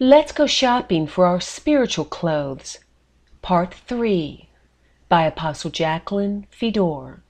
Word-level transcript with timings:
Let's 0.00 0.32
go 0.32 0.48
shopping 0.48 1.06
for 1.06 1.24
our 1.24 1.40
spiritual 1.40 2.04
clothes. 2.04 2.80
Part 3.42 3.72
3 3.72 4.48
by 5.08 5.22
Apostle 5.22 5.70
Jacqueline 5.70 6.48
Fedor. 6.50 7.22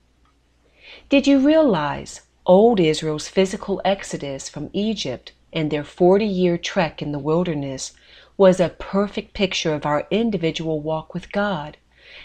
Did 1.11 1.27
you 1.27 1.41
realize 1.41 2.23
old 2.47 2.81
Israel's 2.81 3.29
physical 3.29 3.83
exodus 3.85 4.49
from 4.49 4.71
Egypt 4.73 5.33
and 5.53 5.71
their 5.71 5.85
40 5.85 6.25
year 6.25 6.57
trek 6.57 7.03
in 7.03 7.13
the 7.13 7.19
wilderness 7.19 7.93
was 8.39 8.59
a 8.59 8.71
perfect 8.71 9.35
picture 9.35 9.75
of 9.75 9.85
our 9.85 10.07
individual 10.11 10.81
walk 10.81 11.13
with 11.13 11.33
God, 11.33 11.77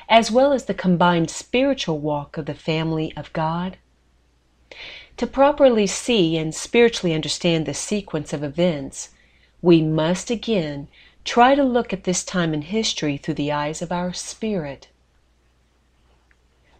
as 0.07 0.31
well 0.31 0.53
as 0.53 0.65
the 0.65 0.73
combined 0.73 1.29
spiritual 1.29 1.99
walk 1.99 2.37
of 2.37 2.45
the 2.45 2.53
family 2.53 3.11
of 3.17 3.33
God? 3.33 3.77
To 5.17 5.27
properly 5.27 5.85
see 5.85 6.37
and 6.37 6.55
spiritually 6.55 7.13
understand 7.13 7.65
the 7.65 7.73
sequence 7.73 8.31
of 8.31 8.41
events, 8.41 9.09
we 9.61 9.81
must 9.81 10.29
again 10.29 10.87
try 11.25 11.53
to 11.53 11.63
look 11.63 11.91
at 11.91 12.05
this 12.05 12.23
time 12.23 12.53
in 12.53 12.61
history 12.61 13.17
through 13.17 13.33
the 13.33 13.51
eyes 13.51 13.81
of 13.81 13.91
our 13.91 14.13
spirit. 14.13 14.87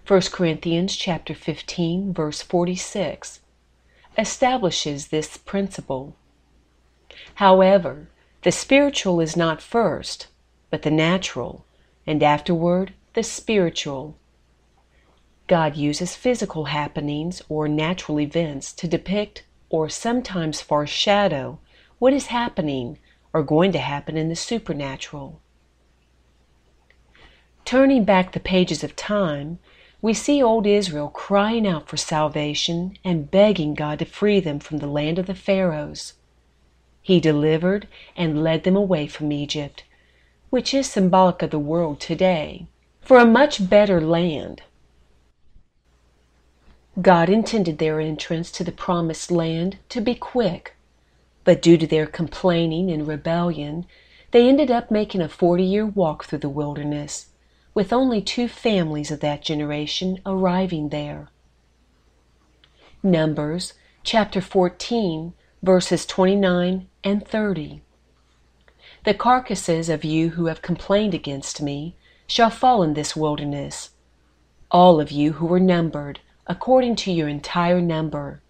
1 0.08 0.22
Corinthians 0.32 0.96
chapter 0.96 1.36
15 1.36 2.14
verse 2.14 2.42
46 2.42 3.42
establishes 4.18 5.08
this 5.08 5.38
principle. 5.38 6.16
However, 7.36 8.10
the 8.44 8.52
spiritual 8.52 9.20
is 9.20 9.36
not 9.36 9.62
first, 9.62 10.28
but 10.70 10.82
the 10.82 10.92
natural, 10.92 11.66
and 12.08 12.24
afterward 12.24 12.94
the 13.14 13.24
spiritual. 13.24 14.16
God 15.48 15.76
uses 15.76 16.16
physical 16.16 16.66
happenings 16.66 17.42
or 17.50 17.68
natural 17.68 18.20
events 18.20 18.72
to 18.74 18.88
depict 18.88 19.44
or 19.70 19.90
sometimes 19.90 20.62
foreshadow 20.62 21.60
what 22.00 22.14
is 22.14 22.28
happening 22.28 22.98
or 23.34 23.44
going 23.44 23.72
to 23.72 23.80
happen 23.80 24.18
in 24.18 24.30
the 24.30 24.36
supernatural. 24.36 25.42
Turning 27.66 28.04
back 28.04 28.32
the 28.32 28.40
pages 28.40 28.84
of 28.84 28.96
time, 28.96 29.60
we 30.02 30.14
see 30.14 30.42
old 30.42 30.66
Israel 30.66 31.10
crying 31.10 31.68
out 31.68 31.88
for 31.88 31.98
salvation 31.98 32.98
and 33.04 33.30
begging 33.30 33.74
God 33.74 34.00
to 34.00 34.06
free 34.06 34.40
them 34.40 34.60
from 34.60 34.78
the 34.78 34.88
land 34.88 35.20
of 35.20 35.28
the 35.28 35.36
Pharaohs. 35.36 36.14
He 37.02 37.20
delivered 37.20 37.88
and 38.16 38.44
led 38.44 38.64
them 38.64 38.76
away 38.76 39.08
from 39.08 39.32
Egypt, 39.32 39.84
which 40.50 40.74
is 40.74 40.90
symbolic 40.90 41.42
of 41.42 41.52
the 41.52 41.60
world 41.60 42.00
today, 42.00 42.68
for 43.02 43.18
a 43.18 43.26
much 43.26 43.70
better 43.70 44.00
land. 44.00 44.62
God 47.02 47.30
intended 47.30 47.78
their 47.78 48.00
entrance 48.00 48.52
to 48.52 48.64
the 48.64 48.72
promised 48.72 49.32
land 49.32 49.78
to 49.90 50.02
be 50.02 50.16
quick, 50.16 50.76
but 51.44 51.62
due 51.62 51.78
to 51.78 51.88
their 51.88 52.06
complaining 52.06 52.92
and 52.92 53.08
rebellion, 53.08 53.86
they 54.32 54.48
ended 54.48 54.70
up 54.70 54.92
making 54.92 55.22
a 55.22 55.30
40 55.30 55.64
year 55.64 55.86
walk 55.86 56.26
through 56.26 56.40
the 56.40 56.50
wilderness, 56.50 57.28
with 57.74 57.94
only 57.94 58.22
two 58.22 58.48
families 58.48 59.12
of 59.12 59.20
that 59.22 59.42
generation 59.42 60.20
arriving 60.26 60.90
there. 60.90 61.30
Numbers 63.02 63.74
chapter 64.04 64.42
14, 64.42 65.34
verses 65.64 66.06
29 66.06 66.88
and 67.04 67.28
30. 67.28 67.82
The 69.06 69.14
carcasses 69.14 69.90
of 69.90 70.04
you 70.04 70.32
who 70.32 70.48
have 70.48 70.62
complained 70.62 71.14
against 71.14 71.62
me 71.62 71.96
shall 72.28 72.50
fall 72.50 72.84
in 72.84 72.94
this 72.94 73.16
wilderness, 73.16 73.92
all 74.70 75.00
of 75.00 75.12
you 75.12 75.34
who 75.34 75.46
were 75.46 75.60
numbered 75.60 76.20
according 76.46 76.96
to 76.98 77.12
your 77.12 77.28
entire 77.28 77.80
number, 77.80 78.42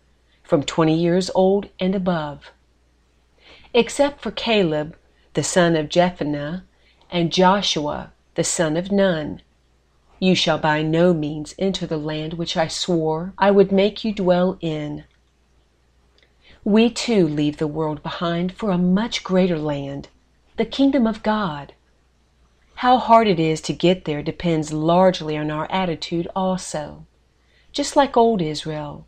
from 0.44 0.64
twenty 0.64 0.96
years 0.96 1.30
old 1.36 1.70
and 1.80 1.94
above 1.94 2.52
except 3.74 4.22
for 4.22 4.32
Caleb, 4.32 4.96
the 5.34 5.44
son 5.44 5.76
of 5.76 5.90
Jephunneh, 5.90 6.64
and 7.12 7.32
Joshua, 7.32 8.12
the 8.36 8.44
son 8.44 8.78
of 8.78 8.92
Nun. 8.92 9.42
You 10.20 10.36
shall 10.36 10.58
by 10.58 10.82
no 10.82 11.14
means 11.14 11.56
enter 11.58 11.86
the 11.86 11.98
land 11.98 12.34
which 12.34 12.58
I 12.58 12.68
swore 12.68 13.34
I 13.38 13.52
would 13.52 13.72
make 13.72 14.04
you 14.04 14.14
dwell 14.14 14.58
in. 14.60 15.06
We 16.64 16.90
too 16.90 17.28
leave 17.28 17.58
the 17.58 17.68
world 17.68 18.04
behind 18.04 18.54
for 18.54 18.72
a 18.72 18.78
much 18.78 19.24
greater 19.24 19.58
land, 19.58 20.10
the 20.58 20.66
kingdom 20.66 21.08
of 21.08 21.24
God. 21.24 21.74
How 22.76 22.98
hard 22.98 23.28
it 23.28 23.40
is 23.40 23.62
to 23.62 23.74
get 23.74 24.06
there 24.06 24.22
depends 24.22 24.74
largely 24.74 25.38
on 25.38 25.52
our 25.52 25.72
attitude 25.72 26.28
also. 26.36 27.06
Just 27.72 27.96
like 27.96 28.18
old 28.18 28.42
Israel. 28.42 29.06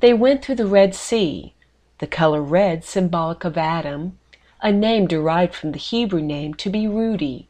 They 0.00 0.12
went 0.12 0.44
through 0.44 0.56
the 0.56 0.66
Red 0.66 0.94
Sea, 0.94 1.54
the 2.02 2.06
color 2.08 2.42
red 2.42 2.82
symbolic 2.82 3.44
of 3.44 3.56
Adam, 3.56 4.18
a 4.60 4.72
name 4.72 5.06
derived 5.06 5.54
from 5.54 5.70
the 5.70 5.78
Hebrew 5.78 6.20
name 6.20 6.52
to 6.52 6.68
be 6.68 6.88
ruddy, 6.88 7.46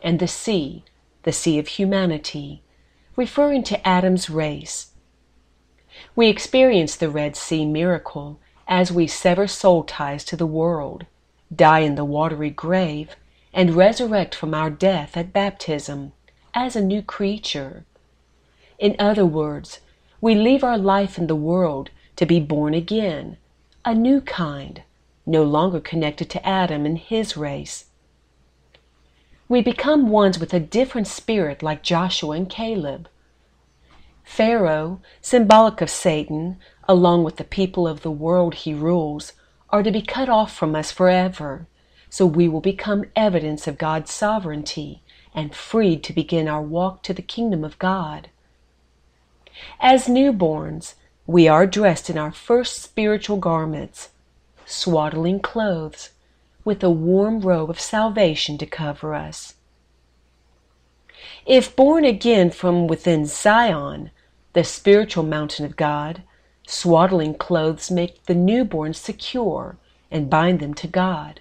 and 0.00 0.20
the 0.20 0.28
sea, 0.28 0.84
the 1.24 1.32
sea 1.32 1.58
of 1.58 1.66
humanity, 1.66 2.62
referring 3.16 3.64
to 3.64 3.84
Adam's 3.84 4.30
race. 4.30 4.92
We 6.14 6.28
experience 6.28 6.94
the 6.94 7.10
Red 7.10 7.34
Sea 7.34 7.66
miracle 7.66 8.38
as 8.68 8.92
we 8.92 9.08
sever 9.08 9.48
soul 9.48 9.82
ties 9.82 10.22
to 10.26 10.36
the 10.36 10.46
world, 10.46 11.04
die 11.52 11.80
in 11.80 11.96
the 11.96 12.04
watery 12.04 12.50
grave, 12.50 13.16
and 13.52 13.74
resurrect 13.74 14.36
from 14.36 14.54
our 14.54 14.70
death 14.70 15.16
at 15.16 15.32
baptism 15.32 16.12
as 16.54 16.76
a 16.76 16.80
new 16.80 17.02
creature. 17.02 17.84
In 18.78 18.94
other 19.00 19.26
words, 19.26 19.80
we 20.20 20.36
leave 20.36 20.62
our 20.62 20.78
life 20.78 21.18
in 21.18 21.26
the 21.26 21.34
world 21.34 21.90
to 22.14 22.24
be 22.24 22.38
born 22.38 22.72
again 22.72 23.36
a 23.84 23.94
new 23.94 24.20
kind, 24.20 24.82
no 25.24 25.42
longer 25.42 25.80
connected 25.80 26.28
to 26.28 26.46
Adam 26.46 26.84
and 26.84 26.98
his 26.98 27.36
race. 27.36 27.86
We 29.48 29.62
become 29.62 30.10
ones 30.10 30.38
with 30.38 30.52
a 30.52 30.60
different 30.60 31.06
spirit 31.06 31.62
like 31.62 31.82
Joshua 31.82 32.36
and 32.36 32.48
Caleb. 32.48 33.08
Pharaoh, 34.22 35.00
symbolic 35.22 35.80
of 35.80 35.90
Satan, 35.90 36.58
along 36.88 37.24
with 37.24 37.36
the 37.36 37.44
people 37.44 37.88
of 37.88 38.02
the 38.02 38.10
world 38.10 38.54
he 38.54 38.74
rules, 38.74 39.32
are 39.70 39.82
to 39.82 39.90
be 39.90 40.02
cut 40.02 40.28
off 40.28 40.54
from 40.54 40.76
us 40.76 40.92
forever, 40.92 41.66
so 42.10 42.26
we 42.26 42.48
will 42.48 42.60
become 42.60 43.06
evidence 43.16 43.66
of 43.66 43.78
God's 43.78 44.12
sovereignty 44.12 45.02
and 45.34 45.54
freed 45.54 46.04
to 46.04 46.12
begin 46.12 46.48
our 46.48 46.62
walk 46.62 47.02
to 47.04 47.14
the 47.14 47.22
kingdom 47.22 47.64
of 47.64 47.78
God. 47.78 48.28
As 49.80 50.06
newborns, 50.06 50.94
we 51.30 51.46
are 51.46 51.64
dressed 51.64 52.10
in 52.10 52.18
our 52.18 52.32
first 52.32 52.82
spiritual 52.82 53.36
garments, 53.36 54.08
swaddling 54.66 55.38
clothes, 55.38 56.10
with 56.64 56.82
a 56.82 56.90
warm 56.90 57.38
robe 57.40 57.70
of 57.70 57.78
salvation 57.78 58.58
to 58.58 58.66
cover 58.66 59.14
us. 59.14 59.54
If 61.46 61.76
born 61.76 62.04
again 62.04 62.50
from 62.50 62.88
within 62.88 63.26
Zion, 63.26 64.10
the 64.54 64.64
spiritual 64.64 65.22
mountain 65.22 65.64
of 65.64 65.76
God, 65.76 66.24
swaddling 66.66 67.34
clothes 67.34 67.92
make 67.92 68.24
the 68.24 68.34
newborn 68.34 68.92
secure 68.92 69.76
and 70.10 70.28
bind 70.28 70.58
them 70.58 70.74
to 70.74 70.88
God. 70.88 71.40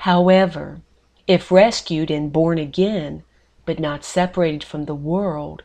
However, 0.00 0.82
if 1.26 1.50
rescued 1.50 2.10
and 2.10 2.30
born 2.30 2.58
again, 2.58 3.22
but 3.64 3.80
not 3.80 4.04
separated 4.04 4.62
from 4.62 4.84
the 4.84 4.94
world, 4.94 5.62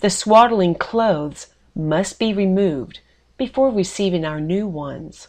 the 0.00 0.10
swaddling 0.10 0.74
clothes 0.74 1.46
must 1.76 2.18
be 2.18 2.32
removed 2.32 3.00
before 3.36 3.70
receiving 3.70 4.24
our 4.24 4.40
new 4.40 4.66
ones. 4.66 5.28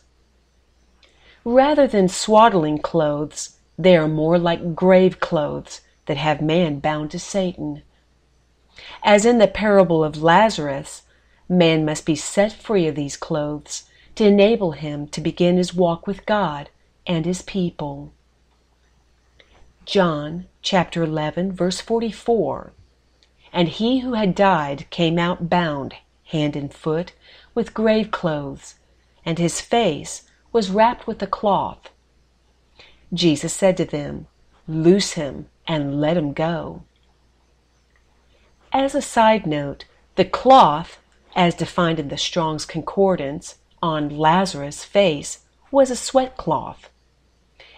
Rather 1.44 1.85
than 1.88 2.08
swaddling 2.08 2.78
clothes, 2.78 3.58
they 3.78 3.96
are 3.97 4.08
more 4.08 4.40
like 4.40 4.74
grave 4.74 5.19
clothes 5.19 5.81
that 6.06 6.18
have 6.18 6.41
man 6.41 6.80
bound 6.80 7.12
to 7.12 7.19
Satan. 7.19 7.84
As 9.03 9.25
in 9.25 9.38
the 9.38 9.47
parable 9.47 10.03
of 10.03 10.24
Lazarus, 10.24 11.03
man 11.50 11.86
must 11.86 12.06
be 12.06 12.16
set 12.16 12.54
free 12.54 12.88
of 12.88 12.95
these 12.95 13.18
clothes 13.18 13.83
to 14.16 14.25
enable 14.25 14.71
him 14.71 15.07
to 15.07 15.21
begin 15.21 15.57
his 15.57 15.74
walk 15.74 16.07
with 16.07 16.25
God 16.25 16.69
and 17.06 17.25
his 17.25 17.42
people. 17.42 18.12
John 19.86 20.48
chapter 20.62 21.04
11 21.04 21.54
verse 21.54 21.80
44 21.80 22.74
And 23.54 23.68
he 23.69 24.00
who 24.00 24.13
had 24.13 24.36
died 24.36 24.86
came 24.89 25.18
out 25.19 25.50
bound 25.50 25.95
hand 26.27 26.56
and 26.56 26.74
foot, 26.74 27.13
with 27.53 27.74
grave 27.74 28.12
clothes, 28.12 28.75
and 29.25 29.38
his 29.38 29.62
face 29.62 30.24
was 30.51 30.69
wrapped 30.69 31.07
with 31.07 31.21
a 31.21 31.27
cloth. 31.27 31.89
Jesus 33.13 33.53
said 33.53 33.77
to 33.77 33.85
them, 33.85 34.27
Loose 34.68 35.13
him 35.13 35.47
and 35.68 36.01
let 36.01 36.18
him 36.18 36.33
go. 36.33 36.83
As 38.74 38.94
a 38.94 39.01
side 39.01 39.45
note, 39.47 39.85
the 40.15 40.25
cloth, 40.25 41.00
as 41.35 41.56
defined 41.56 42.00
in 42.00 42.09
the 42.09 42.18
Strong's 42.18 42.65
Concordance, 42.65 43.56
on 43.81 44.09
Lazarus' 44.09 44.83
face 44.83 45.39
was 45.71 45.89
a 45.89 45.95
sweat 45.95 46.35
cloth. 46.35 46.89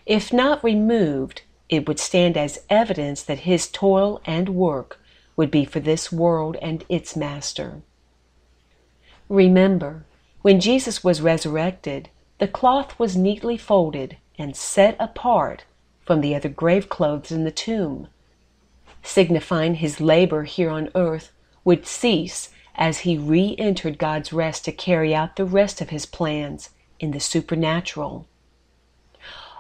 If 0.06 0.34
not 0.34 0.64
removed, 0.64 1.44
it 1.68 1.88
would 1.88 2.00
stand 2.00 2.38
as 2.38 2.66
evidence 2.70 3.22
that 3.24 3.40
his 3.40 3.68
toil 3.68 4.22
and 4.26 4.50
work 4.50 5.00
would 5.36 5.52
be 5.52 5.66
for 5.66 5.80
this 5.80 6.12
world 6.12 6.58
and 6.62 6.84
its 6.90 7.16
master. 7.16 7.82
Remember, 9.30 10.06
when 10.42 10.60
Jesus 10.60 11.04
was 11.04 11.22
resurrected, 11.22 12.10
the 12.40 12.48
cloth 12.48 12.98
was 12.98 13.16
neatly 13.16 13.58
folded 13.58 14.18
and 14.40 14.56
set 14.56 14.96
apart 15.00 15.66
from 16.04 16.22
the 16.22 16.34
other 16.34 16.50
grave 16.50 16.90
clothes 16.90 17.32
in 17.32 17.44
the 17.44 17.52
tomb, 17.52 18.08
signifying 19.04 19.76
his 19.76 20.02
labor 20.02 20.46
here 20.46 20.72
on 20.72 20.90
earth 20.96 21.32
would 21.64 21.86
cease 21.86 22.50
as 22.74 23.00
he 23.00 23.20
re 23.20 23.56
entered 23.60 24.00
God's 24.00 24.34
rest 24.34 24.66
to 24.66 24.72
carry 24.72 25.14
out 25.14 25.36
the 25.36 25.46
rest 25.46 25.80
of 25.80 25.92
his 25.92 26.08
plans 26.08 26.72
in 27.00 27.12
the 27.12 27.20
supernatural. 27.20 28.26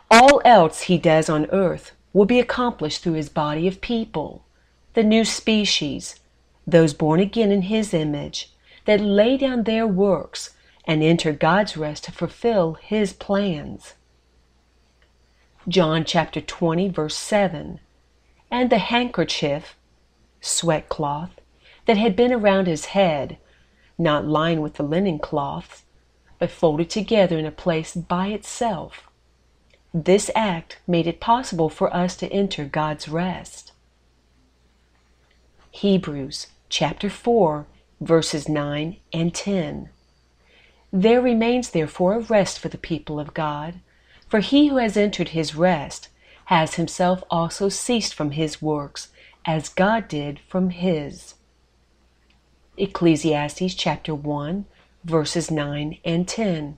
All 0.09 0.41
else 0.43 0.81
he 0.83 0.97
does 0.97 1.29
on 1.29 1.45
earth 1.51 1.91
will 2.11 2.25
be 2.25 2.39
accomplished 2.39 3.03
through 3.03 3.13
his 3.13 3.29
body 3.29 3.67
of 3.67 3.81
people, 3.81 4.43
the 4.95 5.03
new 5.03 5.23
species, 5.23 6.15
those 6.65 6.95
born 6.95 7.19
again 7.19 7.51
in 7.51 7.63
his 7.63 7.93
image, 7.93 8.51
that 8.85 9.01
lay 9.01 9.37
down 9.37 9.63
their 9.63 9.87
works 9.87 10.51
and 10.85 11.03
enter 11.03 11.31
God's 11.31 11.77
rest 11.77 12.05
to 12.05 12.11
fulfill 12.11 12.73
his 12.73 13.13
plans. 13.13 13.93
John 15.67 16.03
chapter 16.05 16.41
20, 16.41 16.89
verse 16.89 17.15
7. 17.15 17.79
And 18.49 18.69
the 18.69 18.79
handkerchief, 18.79 19.75
sweat 20.41 20.89
cloth, 20.89 21.39
that 21.85 21.97
had 21.97 22.15
been 22.15 22.33
around 22.33 22.67
his 22.67 22.85
head, 22.85 23.37
not 23.97 24.25
lined 24.25 24.63
with 24.63 24.75
the 24.75 24.83
linen 24.83 25.19
cloths, 25.19 25.83
but 26.39 26.49
folded 26.49 26.89
together 26.89 27.37
in 27.37 27.45
a 27.45 27.51
place 27.51 27.93
by 27.93 28.27
itself. 28.27 29.09
This 29.93 30.31
act 30.35 30.77
made 30.87 31.07
it 31.07 31.19
possible 31.19 31.69
for 31.69 31.93
us 31.93 32.15
to 32.17 32.31
enter 32.31 32.65
God's 32.65 33.09
rest. 33.09 33.71
Hebrews 35.71 36.47
chapter 36.69 37.09
4, 37.09 37.65
verses 37.99 38.47
9 38.47 38.97
and 39.13 39.33
10. 39.33 39.89
There 40.91 41.21
remains 41.21 41.69
therefore 41.69 42.13
a 42.13 42.19
rest 42.19 42.59
for 42.59 42.69
the 42.69 42.77
people 42.77 43.19
of 43.19 43.33
God, 43.33 43.79
for 44.27 44.39
he 44.39 44.67
who 44.67 44.77
has 44.77 44.97
entered 44.97 45.29
his 45.29 45.55
rest 45.55 46.09
has 46.45 46.75
himself 46.75 47.23
also 47.29 47.69
ceased 47.69 48.13
from 48.13 48.31
his 48.31 48.61
works, 48.61 49.09
as 49.45 49.69
God 49.69 50.07
did 50.07 50.39
from 50.47 50.71
his. 50.71 51.35
Ecclesiastes 52.77 53.75
chapter 53.75 54.15
1, 54.15 54.65
verses 55.03 55.51
9 55.51 55.97
and 56.03 56.27
10. 56.27 56.77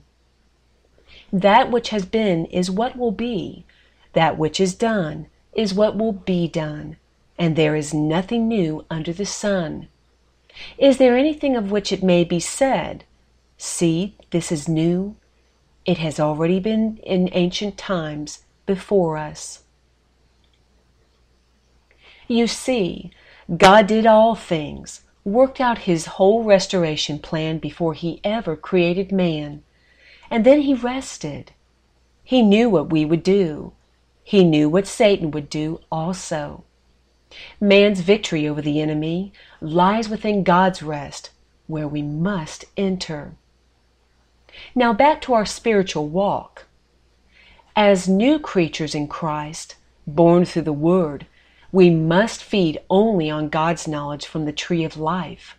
That 1.32 1.70
which 1.70 1.88
has 1.88 2.04
been 2.04 2.46
is 2.46 2.70
what 2.70 2.96
will 2.96 3.12
be, 3.12 3.64
that 4.12 4.36
which 4.36 4.60
is 4.60 4.74
done 4.74 5.26
is 5.54 5.72
what 5.72 5.96
will 5.96 6.12
be 6.12 6.48
done, 6.48 6.96
and 7.38 7.56
there 7.56 7.76
is 7.76 7.94
nothing 7.94 8.48
new 8.48 8.84
under 8.90 9.12
the 9.12 9.26
sun. 9.26 9.88
Is 10.78 10.98
there 10.98 11.16
anything 11.16 11.56
of 11.56 11.70
which 11.70 11.92
it 11.92 12.02
may 12.02 12.24
be 12.24 12.40
said, 12.40 13.04
See, 13.56 14.16
this 14.30 14.50
is 14.50 14.68
new. 14.68 15.16
It 15.84 15.98
has 15.98 16.18
already 16.18 16.60
been 16.60 16.98
in 16.98 17.28
ancient 17.32 17.78
times 17.78 18.44
before 18.66 19.16
us. 19.16 19.62
You 22.28 22.46
see, 22.46 23.10
God 23.56 23.86
did 23.86 24.06
all 24.06 24.34
things, 24.34 25.02
worked 25.24 25.60
out 25.60 25.78
his 25.78 26.06
whole 26.06 26.44
restoration 26.44 27.18
plan 27.18 27.58
before 27.58 27.94
he 27.94 28.20
ever 28.24 28.56
created 28.56 29.12
man, 29.12 29.62
and 30.30 30.44
then 30.44 30.62
he 30.62 30.74
rested. 30.74 31.52
He 32.24 32.42
knew 32.42 32.70
what 32.70 32.90
we 32.90 33.04
would 33.04 33.22
do. 33.22 33.72
He 34.24 34.44
knew 34.44 34.68
what 34.68 34.86
Satan 34.86 35.30
would 35.32 35.50
do 35.50 35.80
also. 35.90 36.64
Man's 37.60 38.00
victory 38.00 38.48
over 38.48 38.60
the 38.60 38.80
enemy 38.80 39.32
lies 39.60 40.08
within 40.08 40.42
God's 40.42 40.82
rest, 40.82 41.30
where 41.66 41.88
we 41.88 42.02
must 42.02 42.64
enter. 42.76 43.34
Now 44.74 44.92
back 44.92 45.20
to 45.22 45.34
our 45.34 45.46
spiritual 45.46 46.08
walk. 46.08 46.66
As 47.74 48.08
new 48.08 48.38
creatures 48.38 48.94
in 48.94 49.08
Christ, 49.08 49.76
born 50.06 50.44
through 50.44 50.62
the 50.62 50.72
Word, 50.72 51.26
we 51.70 51.88
must 51.88 52.42
feed 52.42 52.78
only 52.90 53.30
on 53.30 53.48
God's 53.48 53.88
knowledge 53.88 54.26
from 54.26 54.44
the 54.44 54.52
tree 54.52 54.84
of 54.84 54.98
life. 54.98 55.56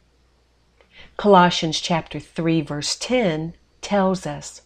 Colossians 1.18 1.80
chapter 1.80 2.20
3 2.20 2.62
verse 2.62 2.96
10 2.96 3.56
tells 3.82 4.28
us, 4.28 4.62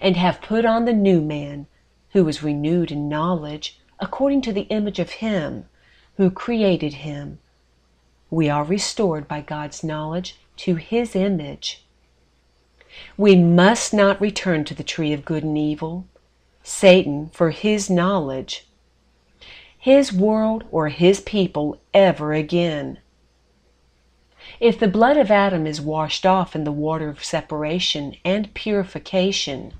And 0.00 0.16
have 0.16 0.40
put 0.40 0.64
on 0.64 0.84
the 0.84 0.92
new 0.92 1.20
man, 1.20 1.66
who 2.10 2.28
is 2.28 2.44
renewed 2.44 2.92
in 2.92 3.08
knowledge 3.08 3.80
according 4.00 4.42
to 4.42 4.52
the 4.52 4.62
image 4.62 4.98
of 4.98 5.10
him 5.10 5.66
who 6.16 6.30
created 6.30 6.94
him. 6.94 7.38
We 8.30 8.48
are 8.48 8.64
restored 8.64 9.28
by 9.28 9.40
God's 9.40 9.84
knowledge 9.84 10.36
to 10.58 10.76
his 10.76 11.14
image. 11.14 11.84
We 13.16 13.36
must 13.36 13.92
not 13.92 14.20
return 14.20 14.64
to 14.64 14.74
the 14.74 14.84
tree 14.84 15.12
of 15.12 15.24
good 15.24 15.42
and 15.42 15.58
evil, 15.58 16.06
Satan, 16.62 17.30
for 17.30 17.50
his 17.50 17.90
knowledge, 17.90 18.66
his 19.76 20.12
world, 20.12 20.64
or 20.70 20.88
his 20.88 21.20
people 21.20 21.80
ever 21.92 22.32
again. 22.32 22.98
If 24.60 24.78
the 24.78 24.88
blood 24.88 25.16
of 25.16 25.30
Adam 25.30 25.66
is 25.66 25.80
washed 25.80 26.24
off 26.24 26.54
in 26.54 26.64
the 26.64 26.72
water 26.72 27.08
of 27.08 27.24
separation 27.24 28.16
and 28.24 28.54
purification, 28.54 29.74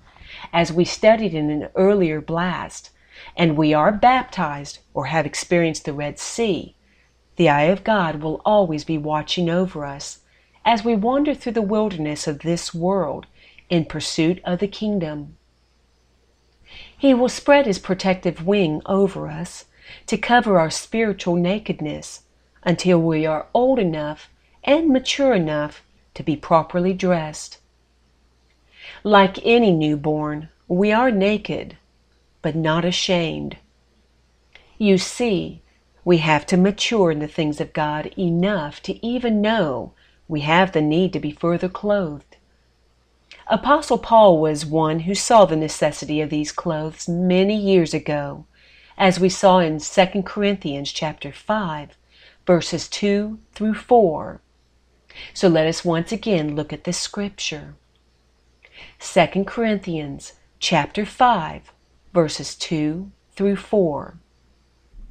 as 0.53 0.73
we 0.73 0.85
studied 0.85 1.35
in 1.35 1.51
an 1.51 1.69
earlier 1.75 2.21
blast, 2.21 2.91
and 3.37 3.57
we 3.57 3.73
are 3.75 3.93
baptized 3.93 4.79
or 4.93 5.07
have 5.07 5.27
experienced 5.27 5.85
the 5.85 5.93
Red 5.93 6.19
Sea, 6.19 6.75
the 7.37 7.49
eye 7.49 7.65
of 7.65 7.85
God 7.85 8.23
will 8.23 8.41
always 8.45 8.85
be 8.85 8.99
watching 8.99 9.51
over 9.51 9.85
us 9.85 10.21
as 10.65 10.85
we 10.85 10.95
wander 10.95 11.35
through 11.35 11.53
the 11.53 11.63
wilderness 11.63 12.27
of 12.27 12.41
this 12.41 12.73
world 12.73 13.27
in 13.69 13.85
pursuit 13.85 14.41
of 14.45 14.61
the 14.61 14.69
kingdom. 14.69 15.37
He 16.97 17.13
will 17.13 17.29
spread 17.29 17.67
his 17.67 17.79
protective 17.79 18.47
wing 18.47 18.83
over 18.87 19.29
us 19.29 19.67
to 20.07 20.17
cover 20.17 20.59
our 20.59 20.71
spiritual 20.71 21.37
nakedness 21.37 22.23
until 22.63 23.01
we 23.01 23.27
are 23.27 23.47
old 23.53 23.79
enough 23.79 24.31
and 24.63 24.89
mature 24.89 25.35
enough 25.35 25.85
to 26.15 26.23
be 26.23 26.37
properly 26.37 26.95
dressed. 26.95 27.59
Like 29.03 29.45
any 29.45 29.71
newborn, 29.71 30.49
we 30.69 30.93
are 30.93 31.11
naked, 31.11 31.77
but 32.45 32.55
not 32.55 32.85
ashamed. 32.85 33.57
You 34.77 34.99
see, 34.99 35.63
we 36.05 36.19
have 36.19 36.45
to 36.49 36.59
mature 36.59 37.11
in 37.11 37.21
the 37.21 37.27
things 37.27 37.59
of 37.59 37.73
God 37.73 38.11
enough 38.19 38.83
to 38.83 39.05
even 39.05 39.41
know 39.41 39.95
we 40.29 40.41
have 40.41 40.73
the 40.73 40.83
need 40.83 41.15
to 41.15 41.21
be 41.21 41.33
further 41.33 41.71
clothed. 41.71 42.37
Apostle 43.47 43.97
Paul 43.97 44.43
was 44.43 44.67
one 44.67 45.01
who 45.01 45.15
saw 45.15 45.47
the 45.47 45.57
necessity 45.57 46.21
of 46.21 46.29
these 46.29 46.53
clothes 46.53 47.09
many 47.09 47.57
years 47.57 47.95
ago, 47.95 48.45
as 48.99 49.19
we 49.19 49.31
saw 49.31 49.59
in 49.59 49.81
2 49.81 50.23
Corinthians 50.23 50.93
chapter 50.93 51.33
5, 51.33 51.97
verses 52.47 52.89
2 52.89 53.39
through 53.55 53.75
4. 53.75 54.43
So 55.33 55.49
let 55.49 55.67
us 55.67 55.83
once 55.83 56.13
again 56.13 56.55
look 56.55 56.75
at 56.75 56.85
this 56.85 56.99
scripture. 56.99 57.75
2 59.01 59.45
Corinthians 59.45 60.35
chapter 60.59 61.07
5, 61.07 61.73
verses 62.15 62.55
2 62.55 63.11
through 63.33 63.57
4. 63.57 64.17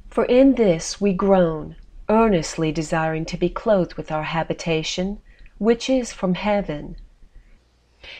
For 0.08 0.24
in 0.24 0.54
this 0.54 1.00
we 1.00 1.12
groan 1.12 1.76
earnestly 2.08 2.72
desiring 2.72 3.24
to 3.26 3.36
be 3.36 3.48
clothed 3.48 3.94
with 3.94 4.10
our 4.10 4.24
habitation, 4.24 5.18
which 5.58 5.88
is 5.88 6.12
from 6.12 6.34
heaven. 6.34 6.96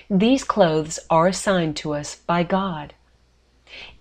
These 0.09 0.45
clothes 0.45 0.99
are 1.11 1.27
assigned 1.27 1.77
to 1.79 1.95
us 1.95 2.15
by 2.15 2.43
God. 2.43 2.95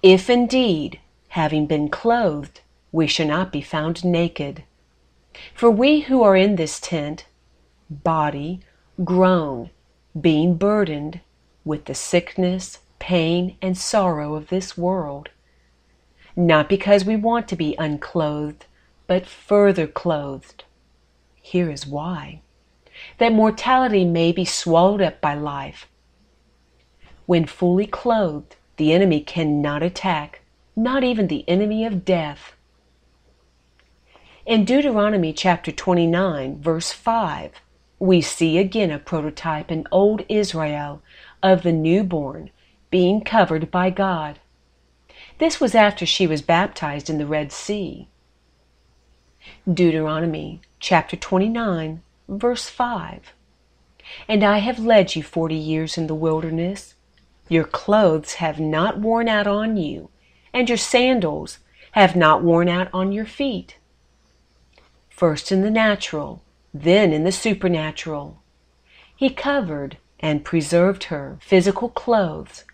If 0.01 0.29
indeed, 0.29 0.99
having 1.29 1.65
been 1.65 1.89
clothed, 1.89 2.61
we 2.91 3.07
shall 3.07 3.27
not 3.27 3.51
be 3.51 3.61
found 3.61 4.05
naked. 4.05 4.63
For 5.53 5.69
we 5.71 6.01
who 6.01 6.21
are 6.23 6.35
in 6.35 6.55
this 6.55 6.79
tent, 6.79 7.25
body, 7.89 8.61
groan, 9.03 9.71
being 10.19 10.55
burdened 10.55 11.21
with 11.65 11.85
the 11.85 11.95
sickness, 11.95 12.79
pain, 13.03 13.57
and 13.61 13.77
sorrow 13.77 14.33
of 14.33 14.47
this 14.47 14.77
world, 14.77 15.27
not 16.37 16.69
because 16.69 17.03
we 17.03 17.17
want 17.17 17.49
to 17.49 17.55
be 17.57 17.75
unclothed, 17.77 18.65
but 19.07 19.25
further 19.25 19.85
clothed. 19.85 20.63
Here 21.41 21.69
is 21.69 21.85
why 21.85 22.39
that 23.17 23.33
mortality 23.33 24.05
may 24.05 24.31
be 24.31 24.45
swallowed 24.45 25.01
up 25.01 25.19
by 25.19 25.33
life. 25.33 25.85
When 27.25 27.45
fully 27.45 27.87
clothed, 27.87 28.55
the 28.77 28.93
enemy 28.93 29.19
cannot 29.19 29.83
attack, 29.83 30.39
not 30.73 31.03
even 31.03 31.27
the 31.27 31.43
enemy 31.45 31.85
of 31.85 32.05
death. 32.05 32.53
In 34.45 34.63
Deuteronomy 34.63 35.33
chapter 35.33 35.73
29, 35.73 36.61
verse 36.61 36.93
5, 36.93 37.51
we 37.99 38.21
see 38.21 38.57
again 38.57 38.91
a 38.91 38.97
prototype 38.97 39.69
in 39.69 39.87
old 39.91 40.23
Israel 40.29 41.01
of 41.41 41.63
the 41.63 41.73
newborn 41.73 42.49
being 42.93 43.21
covered 43.21 43.71
by 43.71 43.89
God. 43.89 44.37
This 45.39 45.59
was 45.59 45.73
after 45.73 46.05
she 46.05 46.27
was 46.27 46.43
baptized 46.43 47.09
in 47.09 47.17
the 47.17 47.25
Red 47.25 47.51
Sea. 47.51 48.07
Deuteronomy 49.67 50.61
chapter 50.79 51.17
29, 51.17 52.03
verse 52.29 52.69
5. 52.69 53.33
And 54.27 54.43
I 54.43 54.59
have 54.59 54.77
led 54.77 55.15
you 55.15 55.23
forty 55.23 55.55
years 55.55 55.97
in 55.97 56.05
the 56.05 56.13
wilderness, 56.13 56.93
Your 57.49 57.63
clothes 57.63 58.35
have 58.35 58.59
not 58.59 58.99
worn 58.99 59.27
out 59.27 59.47
on 59.47 59.75
you, 59.75 60.11
and 60.53 60.69
your 60.69 60.77
sandals 60.77 61.57
have 61.93 62.15
not 62.15 62.43
worn 62.43 62.69
out 62.69 62.89
on 62.93 63.11
your 63.11 63.25
feet. 63.25 63.77
First 65.09 65.51
in 65.51 65.61
the 65.61 65.71
natural, 65.71 66.43
then 66.71 67.11
in 67.11 67.23
the 67.23 67.31
supernatural. 67.31 68.43
He 69.15 69.31
covered 69.31 69.97
and 70.19 70.45
preserved 70.45 71.05
her 71.05 71.39
physical 71.41 71.89
clothes 71.89 72.65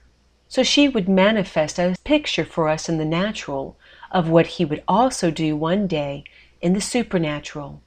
so 0.50 0.63
she 0.63 0.89
would 0.89 1.08
manifest 1.08 1.79
a 1.79 1.96
picture 2.03 2.44
for 2.44 2.68
us 2.68 2.89
in 2.89 2.98
the 2.98 3.06
natural 3.06 3.77
of 4.12 4.27
what 4.27 4.48
he 4.48 4.65
would 4.65 4.84
also 4.88 5.29
do 5.29 5.56
one 5.56 5.88
day 5.88 6.24
in 6.60 6.74
the 6.74 6.82
supernatural. 6.82 7.82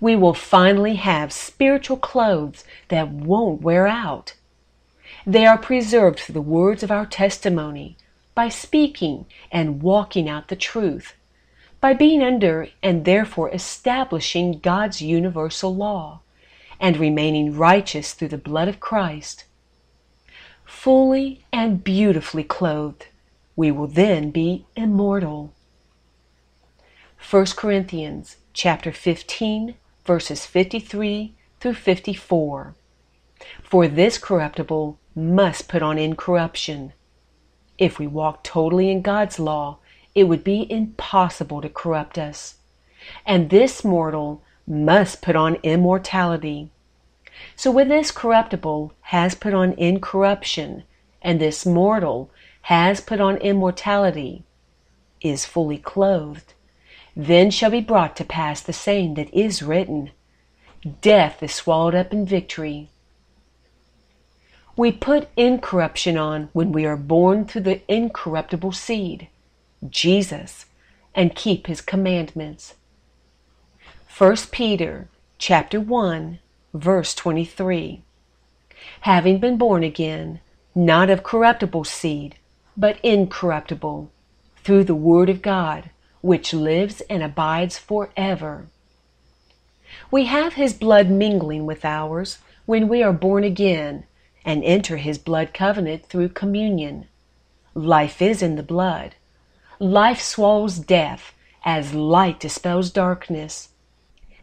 We 0.00 0.16
will 0.16 0.34
finally 0.34 0.94
have 0.96 1.32
spiritual 1.32 1.98
clothes 1.98 2.64
that 2.88 3.10
won't 3.10 3.60
wear 3.60 3.86
out. 3.86 4.34
They 5.26 5.44
are 5.44 5.58
preserved 5.58 6.18
through 6.18 6.32
the 6.32 6.40
words 6.40 6.82
of 6.82 6.90
our 6.90 7.06
testimony, 7.06 7.96
by 8.34 8.48
speaking 8.48 9.26
and 9.52 9.82
walking 9.82 10.28
out 10.28 10.48
the 10.48 10.56
truth, 10.56 11.14
by 11.80 11.92
being 11.92 12.22
under 12.22 12.68
and 12.82 13.04
therefore 13.04 13.52
establishing 13.52 14.58
God's 14.60 15.02
universal 15.02 15.74
law, 15.74 16.20
and 16.80 16.96
remaining 16.96 17.56
righteous 17.56 18.14
through 18.14 18.28
the 18.28 18.38
blood 18.38 18.68
of 18.68 18.80
Christ. 18.80 19.44
Fully 20.64 21.44
and 21.52 21.82
beautifully 21.84 22.44
clothed, 22.44 23.06
we 23.56 23.70
will 23.70 23.86
then 23.86 24.30
be 24.30 24.66
immortal. 24.76 25.52
1 27.30 27.46
Corinthians 27.56 28.36
chapter 28.52 28.92
15 28.92 29.74
verses 30.04 30.44
53 30.46 31.34
through 31.60 31.74
54. 31.74 32.74
For 33.62 33.88
this 33.88 34.18
corruptible 34.18 34.98
must 35.14 35.68
put 35.68 35.82
on 35.82 35.98
incorruption. 35.98 36.92
If 37.78 37.98
we 37.98 38.06
walk 38.06 38.44
totally 38.44 38.90
in 38.90 39.02
God's 39.02 39.38
law, 39.38 39.78
it 40.14 40.24
would 40.24 40.44
be 40.44 40.70
impossible 40.70 41.60
to 41.62 41.68
corrupt 41.68 42.18
us. 42.18 42.56
And 43.26 43.50
this 43.50 43.84
mortal 43.84 44.42
must 44.66 45.22
put 45.22 45.36
on 45.36 45.56
immortality. 45.62 46.70
So 47.56 47.70
when 47.70 47.88
this 47.88 48.10
corruptible 48.10 48.92
has 49.02 49.34
put 49.34 49.54
on 49.54 49.72
incorruption, 49.72 50.84
and 51.22 51.40
this 51.40 51.64
mortal 51.64 52.30
has 52.62 53.00
put 53.00 53.20
on 53.20 53.36
immortality, 53.38 54.44
is 55.20 55.46
fully 55.46 55.78
clothed, 55.78 56.52
then 57.16 57.50
shall 57.50 57.70
be 57.70 57.80
brought 57.80 58.16
to 58.16 58.24
pass 58.24 58.60
the 58.60 58.72
saying 58.72 59.14
that 59.14 59.32
is 59.32 59.62
written 59.62 60.10
Death 61.00 61.42
is 61.42 61.54
swallowed 61.54 61.94
up 61.94 62.12
in 62.12 62.26
victory. 62.26 62.90
We 64.76 64.92
put 64.92 65.28
incorruption 65.36 66.18
on 66.18 66.50
when 66.52 66.72
we 66.72 66.84
are 66.84 66.96
born 66.96 67.46
through 67.46 67.62
the 67.62 67.80
incorruptible 67.88 68.72
seed, 68.72 69.28
Jesus, 69.88 70.66
and 71.14 71.34
keep 71.34 71.68
his 71.68 71.80
commandments. 71.80 72.74
1 74.18 74.36
Peter 74.50 75.08
chapter 75.38 75.80
1 75.80 76.38
verse 76.74 77.14
23. 77.14 78.02
Having 79.02 79.38
been 79.38 79.56
born 79.56 79.84
again, 79.84 80.40
not 80.74 81.08
of 81.08 81.22
corruptible 81.22 81.84
seed, 81.84 82.36
but 82.76 82.98
incorruptible, 83.04 84.10
through 84.56 84.82
the 84.82 84.94
word 84.94 85.30
of 85.30 85.40
God, 85.40 85.90
which 86.20 86.52
lives 86.52 87.00
and 87.08 87.22
abides 87.22 87.78
forever. 87.78 88.66
We 90.10 90.24
have 90.24 90.54
his 90.54 90.74
blood 90.74 91.08
mingling 91.08 91.64
with 91.64 91.84
ours 91.84 92.38
when 92.66 92.88
we 92.88 93.02
are 93.02 93.12
born 93.12 93.44
again 93.44 94.04
and 94.44 94.64
enter 94.64 94.96
his 94.96 95.16
blood 95.16 95.54
covenant 95.54 96.06
through 96.06 96.30
communion. 96.30 97.06
Life 97.74 98.20
is 98.20 98.42
in 98.42 98.56
the 98.56 98.62
blood. 98.64 99.14
Life 99.78 100.20
swallows 100.20 100.78
death 100.78 101.34
as 101.64 101.94
light 101.94 102.40
dispels 102.40 102.90
darkness. 102.90 103.68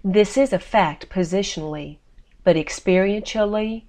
This 0.04 0.38
is 0.38 0.54
a 0.54 0.60
fact 0.60 1.10
positionally, 1.10 1.98
but 2.44 2.56
experientially, 2.56 3.84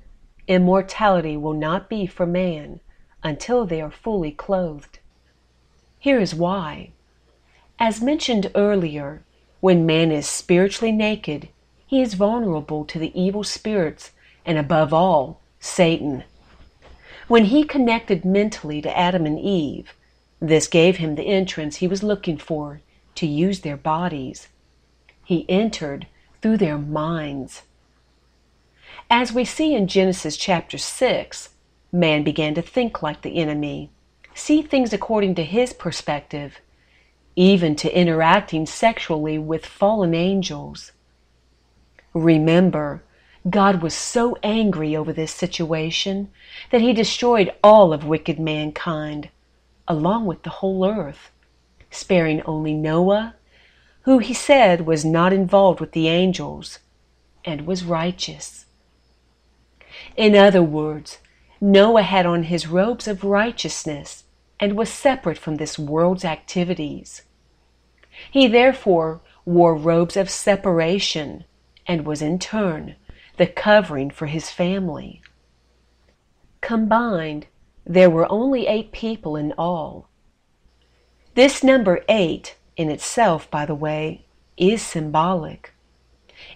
immortality 0.46 1.36
will 1.36 1.54
not 1.54 1.88
be 1.88 2.06
for 2.06 2.26
man 2.26 2.80
until 3.22 3.64
they 3.64 3.80
are 3.80 3.90
fully 3.90 4.32
clothed. 4.32 4.98
Here 5.98 6.20
is 6.20 6.34
why. 6.34 6.90
As 7.78 8.02
mentioned 8.02 8.50
earlier, 8.54 9.22
when 9.60 9.86
man 9.86 10.10
is 10.10 10.28
spiritually 10.28 10.92
naked, 10.92 11.48
he 11.86 12.02
is 12.02 12.14
vulnerable 12.14 12.84
to 12.84 12.98
the 12.98 13.12
evil 13.20 13.44
spirits 13.44 14.10
and 14.44 14.58
above 14.58 14.92
all, 14.92 15.40
Satan. 15.60 16.24
When 17.28 17.46
he 17.46 17.62
connected 17.64 18.24
mentally 18.24 18.82
to 18.82 18.98
Adam 18.98 19.24
and 19.26 19.38
Eve, 19.38 19.94
this 20.40 20.66
gave 20.66 20.96
him 20.96 21.14
the 21.14 21.22
entrance 21.22 21.76
he 21.76 21.86
was 21.86 22.02
looking 22.02 22.36
for 22.36 22.80
to 23.14 23.26
use 23.26 23.60
their 23.60 23.76
bodies. 23.76 24.48
He 25.24 25.48
entered 25.48 26.08
through 26.40 26.56
their 26.56 26.78
minds. 26.78 27.62
As 29.14 29.30
we 29.30 29.44
see 29.44 29.74
in 29.74 29.88
Genesis 29.88 30.38
chapter 30.38 30.78
6, 30.78 31.50
man 31.92 32.22
began 32.22 32.54
to 32.54 32.62
think 32.62 33.02
like 33.02 33.20
the 33.20 33.36
enemy, 33.36 33.90
see 34.32 34.62
things 34.62 34.94
according 34.94 35.34
to 35.34 35.44
his 35.44 35.74
perspective, 35.74 36.60
even 37.36 37.76
to 37.76 37.94
interacting 37.94 38.64
sexually 38.64 39.36
with 39.36 39.66
fallen 39.66 40.14
angels. 40.14 40.92
Remember, 42.14 43.04
God 43.50 43.82
was 43.82 43.92
so 43.92 44.38
angry 44.42 44.96
over 44.96 45.12
this 45.12 45.34
situation 45.34 46.30
that 46.70 46.80
he 46.80 46.94
destroyed 46.94 47.52
all 47.62 47.92
of 47.92 48.06
wicked 48.06 48.40
mankind, 48.40 49.28
along 49.86 50.24
with 50.24 50.42
the 50.42 50.48
whole 50.64 50.86
earth, 50.86 51.30
sparing 51.90 52.40
only 52.46 52.72
Noah, 52.72 53.34
who 54.04 54.20
he 54.20 54.32
said 54.32 54.86
was 54.86 55.04
not 55.04 55.34
involved 55.34 55.80
with 55.80 55.92
the 55.92 56.08
angels 56.08 56.78
and 57.44 57.66
was 57.66 57.84
righteous. 57.84 58.64
In 60.16 60.34
other 60.34 60.62
words, 60.62 61.18
Noah 61.60 62.02
had 62.02 62.26
on 62.26 62.44
his 62.44 62.66
robes 62.66 63.06
of 63.06 63.24
righteousness 63.24 64.24
and 64.58 64.76
was 64.76 64.90
separate 64.90 65.38
from 65.38 65.56
this 65.56 65.78
world's 65.78 66.24
activities. 66.24 67.22
He 68.30 68.46
therefore 68.46 69.20
wore 69.44 69.74
robes 69.74 70.16
of 70.16 70.30
separation 70.30 71.44
and 71.86 72.06
was 72.06 72.22
in 72.22 72.38
turn 72.38 72.96
the 73.36 73.46
covering 73.46 74.10
for 74.10 74.26
his 74.26 74.50
family. 74.50 75.22
Combined, 76.60 77.46
there 77.84 78.10
were 78.10 78.30
only 78.30 78.66
eight 78.66 78.92
people 78.92 79.36
in 79.36 79.52
all. 79.58 80.08
This 81.34 81.64
number 81.64 82.04
eight, 82.08 82.56
in 82.76 82.90
itself, 82.90 83.50
by 83.50 83.66
the 83.66 83.74
way, 83.74 84.26
is 84.56 84.82
symbolic. 84.82 85.72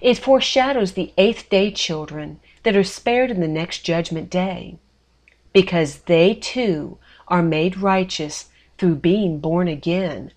It 0.01 0.19
foreshadows 0.19 0.93
the 0.93 1.13
eighth 1.17 1.49
day 1.49 1.71
children 1.71 2.41
that 2.67 2.75
are 2.75 2.83
spared 2.83 3.31
in 3.31 3.39
the 3.39 3.47
next 3.47 3.83
judgment 3.83 4.29
day, 4.29 4.77
because 5.53 5.99
they 6.01 6.35
too 6.35 6.99
are 7.29 7.41
made 7.41 7.79
righteous 7.79 8.47
through 8.77 8.97
being 8.97 9.39
born 9.39 9.69
again, 9.69 10.33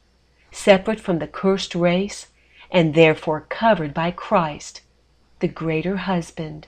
separate 0.51 1.00
from 1.00 1.17
the 1.17 1.25
cursed 1.25 1.74
race, 1.74 2.27
and 2.69 2.93
therefore 2.93 3.48
covered 3.50 3.95
by 3.95 4.12
Christ 4.12 4.81
the 5.39 5.48
greater 5.48 5.98
husband. 5.98 6.67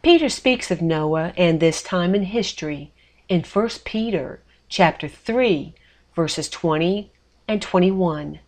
Peter 0.00 0.30
speaks 0.30 0.70
of 0.70 0.80
Noah 0.80 1.34
and 1.36 1.60
this 1.60 1.82
time 1.82 2.14
in 2.14 2.22
history 2.22 2.94
in 3.28 3.42
1 3.42 3.68
Peter 3.84 4.40
chapter 4.70 5.06
3 5.06 5.74
verses 6.16 6.48
20 6.48 7.12
and 7.46 7.60
21 7.60 8.38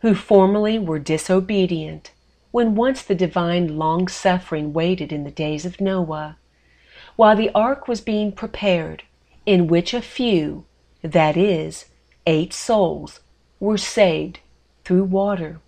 who 0.00 0.14
formerly 0.14 0.78
were 0.78 0.98
disobedient 0.98 2.12
when 2.52 2.76
once 2.76 3.02
the 3.02 3.14
divine 3.14 3.76
long 3.76 4.06
suffering 4.06 4.72
waited 4.72 5.12
in 5.12 5.24
the 5.24 5.30
days 5.30 5.66
of 5.66 5.80
Noah 5.80 6.36
while 7.16 7.36
the 7.36 7.50
ark 7.54 7.88
was 7.88 8.00
being 8.00 8.32
prepared 8.32 9.02
in 9.44 9.66
which 9.66 9.92
a 9.92 10.00
few 10.00 10.64
that 11.02 11.36
is 11.36 11.86
eight 12.26 12.52
souls 12.52 13.20
were 13.58 13.76
saved 13.76 14.38
through 14.84 15.04
water 15.04 15.60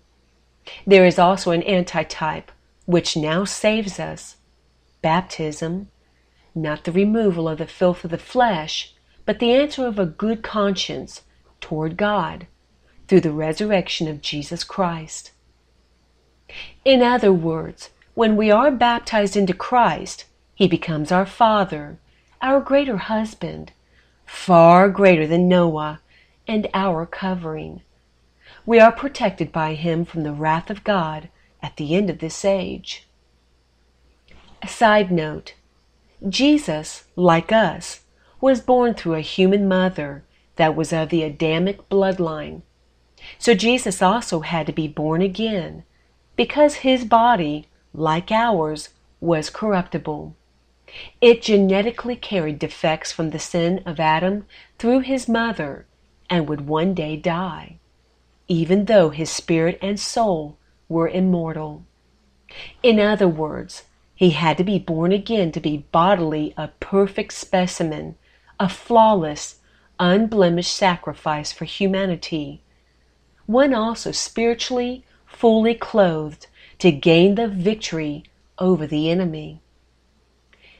there 0.87 1.05
is 1.05 1.19
also 1.19 1.51
an 1.51 1.63
antitype 1.63 2.51
which 2.85 3.17
now 3.17 3.45
saves 3.45 3.99
us 3.99 4.37
baptism, 5.01 5.89
not 6.55 6.83
the 6.83 6.91
removal 6.91 7.47
of 7.47 7.59
the 7.59 7.67
filth 7.67 8.03
of 8.03 8.11
the 8.11 8.17
flesh, 8.17 8.95
but 9.25 9.39
the 9.39 9.51
answer 9.53 9.85
of 9.85 9.99
a 9.99 10.05
good 10.05 10.41
conscience 10.41 11.21
toward 11.61 11.97
God 11.97 12.47
through 13.07 13.21
the 13.21 13.31
resurrection 13.31 14.07
of 14.07 14.21
Jesus 14.21 14.63
Christ. 14.63 15.31
In 16.83 17.01
other 17.01 17.33
words, 17.33 17.89
when 18.13 18.35
we 18.35 18.51
are 18.51 18.71
baptized 18.71 19.35
into 19.35 19.53
Christ, 19.53 20.25
He 20.53 20.67
becomes 20.67 21.11
our 21.11 21.25
Father, 21.25 21.97
our 22.41 22.59
greater 22.59 22.97
husband, 22.97 23.71
far 24.25 24.89
greater 24.89 25.25
than 25.27 25.47
Noah, 25.47 26.01
and 26.47 26.67
our 26.73 27.05
covering 27.05 27.81
we 28.65 28.79
are 28.79 28.91
protected 28.91 29.51
by 29.51 29.75
him 29.75 30.05
from 30.05 30.23
the 30.23 30.33
wrath 30.33 30.69
of 30.69 30.83
God 30.83 31.29
at 31.61 31.77
the 31.77 31.95
end 31.95 32.09
of 32.09 32.19
this 32.19 32.43
age. 32.43 33.07
A 34.61 34.67
side 34.67 35.11
note 35.11 35.53
Jesus, 36.27 37.05
like 37.15 37.51
us, 37.51 38.01
was 38.41 38.61
born 38.61 38.93
through 38.93 39.15
a 39.15 39.21
human 39.21 39.67
mother 39.67 40.23
that 40.55 40.75
was 40.75 40.91
of 40.91 41.09
the 41.09 41.23
Adamic 41.23 41.87
bloodline. 41.89 42.61
So 43.37 43.53
Jesus 43.53 44.01
also 44.01 44.39
had 44.39 44.65
to 44.65 44.73
be 44.73 44.87
born 44.87 45.21
again 45.21 45.83
because 46.35 46.75
his 46.75 47.05
body, 47.05 47.67
like 47.93 48.31
ours, 48.31 48.89
was 49.19 49.49
corruptible. 49.49 50.35
It 51.21 51.41
genetically 51.41 52.15
carried 52.15 52.59
defects 52.59 53.11
from 53.11 53.31
the 53.31 53.39
sin 53.39 53.81
of 53.85 53.99
Adam 53.99 54.45
through 54.77 54.99
his 54.99 55.27
mother 55.27 55.85
and 56.29 56.47
would 56.47 56.67
one 56.67 56.93
day 56.93 57.15
die, 57.15 57.77
even 58.47 58.85
though 58.85 59.09
his 59.09 59.29
spirit 59.29 59.79
and 59.81 59.99
soul 59.99 60.57
were 60.87 61.07
immortal. 61.07 61.83
In 62.83 62.99
other 62.99 63.27
words, 63.27 63.83
he 64.13 64.29
had 64.29 64.57
to 64.57 64.63
be 64.63 64.79
born 64.79 65.11
again 65.11 65.51
to 65.51 65.59
be 65.59 65.85
bodily 65.91 66.53
a 66.55 66.69
perfect 66.79 67.33
specimen, 67.33 68.15
a 68.59 68.69
flawless, 68.69 69.59
unblemished 69.99 70.73
sacrifice 70.73 71.51
for 71.51 71.65
humanity. 71.65 72.61
One 73.45 73.73
also 73.73 74.11
spiritually, 74.11 75.03
fully 75.35 75.75
clothed 75.75 76.47
to 76.79 76.91
gain 76.91 77.35
the 77.35 77.47
victory 77.47 78.23
over 78.57 78.87
the 78.87 79.09
enemy. 79.09 79.61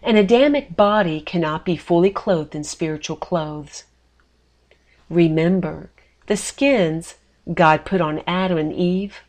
An 0.02 0.16
Adamic 0.16 0.76
body 0.76 1.20
cannot 1.20 1.66
be 1.66 1.76
fully 1.76 2.10
clothed 2.10 2.56
in 2.56 2.64
spiritual 2.64 3.18
clothes. 3.18 3.84
Remember, 5.10 5.90
the 6.28 6.38
skins 6.38 7.16
God 7.54 7.86
put 7.86 8.02
on 8.02 8.24
Adam 8.26 8.58
and 8.58 8.74
Eve. 8.74 9.20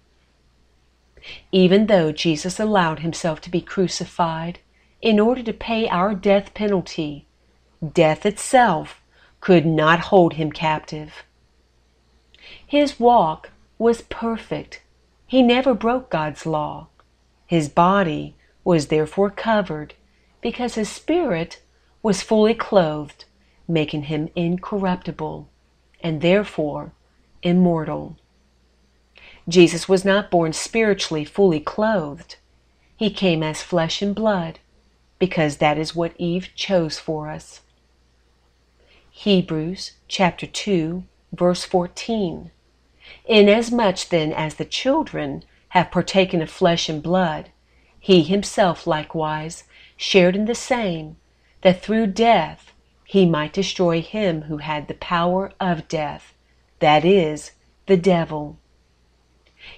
Even 1.50 1.86
though 1.86 2.12
Jesus 2.12 2.60
allowed 2.60 3.00
himself 3.00 3.40
to 3.42 3.50
be 3.50 3.60
crucified 3.60 4.60
in 5.02 5.18
order 5.18 5.42
to 5.42 5.52
pay 5.52 5.88
our 5.88 6.14
death 6.14 6.54
penalty, 6.54 7.26
death 7.92 8.24
itself 8.24 9.02
could 9.40 9.66
not 9.66 9.98
hold 10.00 10.34
him 10.34 10.52
captive. 10.52 11.24
His 12.66 13.00
walk 13.00 13.50
was 13.78 14.02
perfect. 14.02 14.82
He 15.26 15.42
never 15.42 15.74
broke 15.74 16.10
God's 16.10 16.46
law. 16.46 16.88
His 17.46 17.68
body 17.68 18.36
was 18.64 18.88
therefore 18.88 19.30
covered 19.30 19.94
because 20.40 20.74
his 20.76 20.88
spirit 20.88 21.60
was 22.02 22.22
fully 22.22 22.54
clothed, 22.54 23.24
making 23.66 24.04
him 24.04 24.28
incorruptible 24.36 25.48
and 26.00 26.20
therefore 26.20 26.92
immortal. 27.42 28.16
Jesus 29.48 29.88
was 29.88 30.04
not 30.04 30.30
born 30.30 30.52
spiritually 30.52 31.24
fully 31.24 31.60
clothed. 31.60 32.36
He 32.96 33.10
came 33.10 33.42
as 33.42 33.62
flesh 33.62 34.02
and 34.02 34.14
blood 34.14 34.60
because 35.18 35.56
that 35.56 35.78
is 35.78 35.94
what 35.94 36.14
Eve 36.18 36.50
chose 36.54 36.98
for 36.98 37.28
us. 37.28 37.62
Hebrews 39.10 39.92
chapter 40.08 40.46
2 40.46 41.04
verse 41.32 41.64
14. 41.64 42.50
Inasmuch 43.26 44.08
then 44.08 44.32
as 44.32 44.54
the 44.56 44.64
children 44.64 45.44
have 45.70 45.90
partaken 45.90 46.42
of 46.42 46.50
flesh 46.50 46.88
and 46.88 47.02
blood, 47.02 47.50
he 47.98 48.22
himself 48.22 48.86
likewise 48.86 49.64
shared 49.96 50.36
in 50.36 50.46
the 50.46 50.54
same, 50.54 51.16
that 51.62 51.82
through 51.82 52.08
death 52.08 52.72
he 53.04 53.24
might 53.26 53.52
destroy 53.52 54.00
him 54.00 54.42
who 54.42 54.58
had 54.58 54.88
the 54.88 54.94
power 54.94 55.52
of 55.60 55.88
death, 55.88 56.34
that 56.80 57.04
is, 57.04 57.52
the 57.86 57.96
devil. 57.96 58.56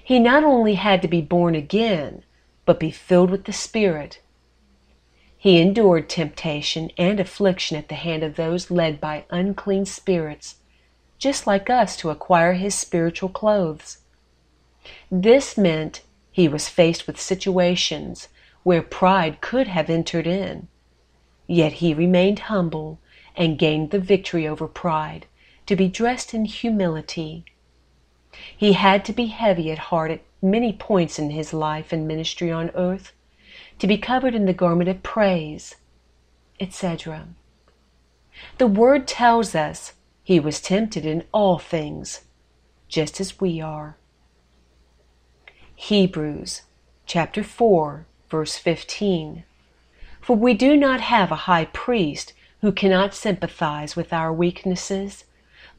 He 0.03 0.19
not 0.19 0.43
only 0.43 0.75
had 0.75 1.01
to 1.01 1.07
be 1.07 1.21
born 1.21 1.55
again, 1.55 2.23
but 2.65 2.79
be 2.79 2.91
filled 2.91 3.31
with 3.31 3.45
the 3.45 3.53
Spirit. 3.53 4.21
He 5.37 5.59
endured 5.59 6.09
temptation 6.09 6.91
and 6.97 7.19
affliction 7.19 7.77
at 7.77 7.87
the 7.87 7.95
hand 7.95 8.23
of 8.23 8.35
those 8.35 8.69
led 8.69 8.99
by 8.99 9.25
unclean 9.29 9.85
spirits, 9.85 10.55
just 11.19 11.45
like 11.45 11.69
us 11.69 11.95
to 11.97 12.09
acquire 12.09 12.53
his 12.53 12.73
spiritual 12.73 13.29
clothes. 13.29 13.99
This 15.11 15.57
meant 15.57 16.01
he 16.31 16.47
was 16.47 16.69
faced 16.69 17.05
with 17.05 17.19
situations 17.19 18.29
where 18.63 18.81
pride 18.81 19.41
could 19.41 19.67
have 19.67 19.89
entered 19.89 20.25
in. 20.25 20.67
Yet 21.47 21.73
he 21.73 21.93
remained 21.93 22.39
humble 22.39 22.99
and 23.35 23.59
gained 23.59 23.91
the 23.91 23.99
victory 23.99 24.47
over 24.47 24.67
pride, 24.67 25.25
to 25.65 25.75
be 25.75 25.87
dressed 25.87 26.33
in 26.33 26.45
humility. 26.45 27.45
He 28.55 28.73
had 28.73 29.03
to 29.05 29.13
be 29.13 29.27
heavy 29.27 29.71
at 29.71 29.89
heart 29.89 30.11
at 30.11 30.21
many 30.41 30.73
points 30.73 31.19
in 31.19 31.31
his 31.31 31.53
life 31.53 31.91
and 31.91 32.07
ministry 32.07 32.51
on 32.51 32.71
earth, 32.75 33.11
to 33.79 33.87
be 33.87 33.97
covered 33.97 34.35
in 34.35 34.45
the 34.45 34.53
garment 34.53 34.89
of 34.89 35.03
praise, 35.03 35.75
etc. 36.59 37.27
The 38.57 38.67
Word 38.67 39.07
tells 39.07 39.55
us 39.55 39.93
he 40.29 40.39
was 40.39 40.61
tempted 40.61 41.07
in 41.07 41.23
all 41.31 41.57
things, 41.57 42.21
just 42.87 43.19
as 43.19 43.39
we 43.39 43.59
are. 43.59 43.97
Hebrews 45.73 46.61
chapter 47.07 47.43
4 47.43 48.05
verse 48.29 48.55
15. 48.55 49.43
For 50.21 50.35
we 50.35 50.53
do 50.53 50.77
not 50.77 51.01
have 51.01 51.31
a 51.31 51.45
high 51.49 51.65
priest 51.65 52.33
who 52.61 52.71
cannot 52.71 53.15
sympathize 53.15 53.95
with 53.95 54.13
our 54.13 54.31
weaknesses, 54.31 55.25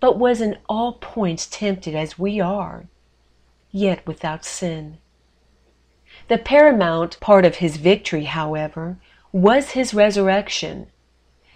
but 0.01 0.19
was 0.19 0.41
in 0.41 0.59
all 0.69 0.95
points 0.95 1.47
tempted 1.47 1.95
as 1.95 2.19
we 2.19 2.41
are, 2.41 2.87
yet 3.71 4.05
without 4.05 4.45
sin. 4.45 4.99
The 6.27 6.39
paramount 6.39 7.21
part 7.21 7.45
of 7.45 7.59
his 7.59 7.77
victory, 7.77 8.25
however, 8.25 8.99
was 9.31 9.71
his 9.79 9.95
resurrection. 9.95 10.89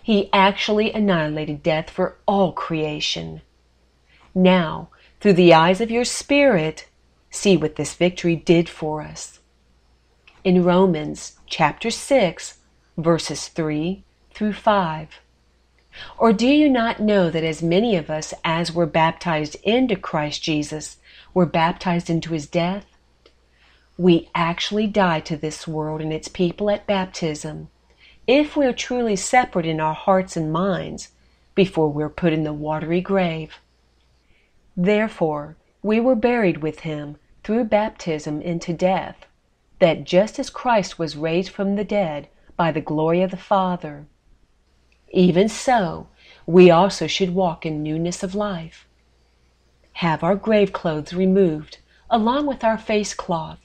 He 0.05 0.29
actually 0.35 0.93
annihilated 0.93 1.63
death 1.63 1.89
for 1.89 2.19
all 2.27 2.53
creation. 2.53 3.41
Now, 4.35 4.91
through 5.19 5.33
the 5.33 5.55
eyes 5.55 5.81
of 5.81 5.91
your 5.91 6.05
spirit, 6.05 6.87
see 7.31 7.57
what 7.57 7.77
this 7.77 7.95
victory 7.95 8.37
did 8.37 8.69
for 8.69 9.01
us 9.01 9.41
in 10.45 10.63
Romans 10.63 11.39
chapter 11.47 11.91
6, 11.91 12.59
verses 12.99 13.49
3 13.49 14.05
through 14.35 14.53
5. 14.53 15.09
Or 16.19 16.35
do 16.35 16.49
you 16.49 16.69
not 16.69 17.01
know 17.01 17.31
that 17.31 17.43
as 17.43 17.63
many 17.63 17.97
of 17.97 18.11
us 18.11 18.35
as 18.45 18.75
were 18.75 18.85
baptized 18.85 19.57
into 19.63 19.97
Christ 19.97 20.43
Jesus 20.43 20.99
were 21.33 21.47
baptized 21.47 22.11
into 22.11 22.35
his 22.35 22.47
death? 22.47 22.85
We 23.97 24.29
actually 24.35 24.87
die 24.87 25.21
to 25.21 25.39
this 25.39 25.67
world 25.67 26.03
and 26.03 26.13
its 26.13 26.29
people 26.29 26.69
at 26.69 26.87
baptism 26.87 27.71
if 28.27 28.57
we 28.57 28.65
are 28.65 28.73
truly 28.73 29.17
separate 29.17 29.67
in 29.67 29.81
our 29.81 29.95
hearts 29.95 30.37
and 30.37 30.53
minds 30.53 31.11
before 31.55 31.91
we're 31.91 32.09
put 32.09 32.33
in 32.33 32.45
the 32.45 32.53
watery 32.53 33.01
grave. 33.01 33.59
Therefore, 34.77 35.57
we 35.83 36.01
were 36.01 36.17
buried 36.17 36.59
with 36.59 36.81
him 36.81 37.17
through 37.43 37.65
baptism 37.65 38.41
into 38.41 38.73
death 38.73 39.27
that 39.79 40.05
just 40.05 40.39
as 40.39 40.49
Christ 40.49 40.99
was 40.99 41.17
raised 41.17 41.51
from 41.51 41.77
the 41.77 41.85
dead 41.85 42.29
by 42.57 42.73
the 42.73 42.81
glory 42.81 43.21
of 43.21 43.31
the 43.31 43.37
Father, 43.37 44.07
even 45.13 45.49
so 45.49 46.09
we 46.47 46.71
also 46.71 47.07
should 47.07 47.35
walk 47.35 47.67
in 47.67 47.83
newness 47.83 48.23
of 48.23 48.35
life. 48.35 48.87
Have 49.95 50.25
our 50.25 50.35
grave 50.35 50.73
clothes 50.73 51.13
removed 51.13 51.79
along 52.09 52.47
with 52.47 52.65
our 52.65 52.79
face 52.79 53.13
cloth, 53.13 53.61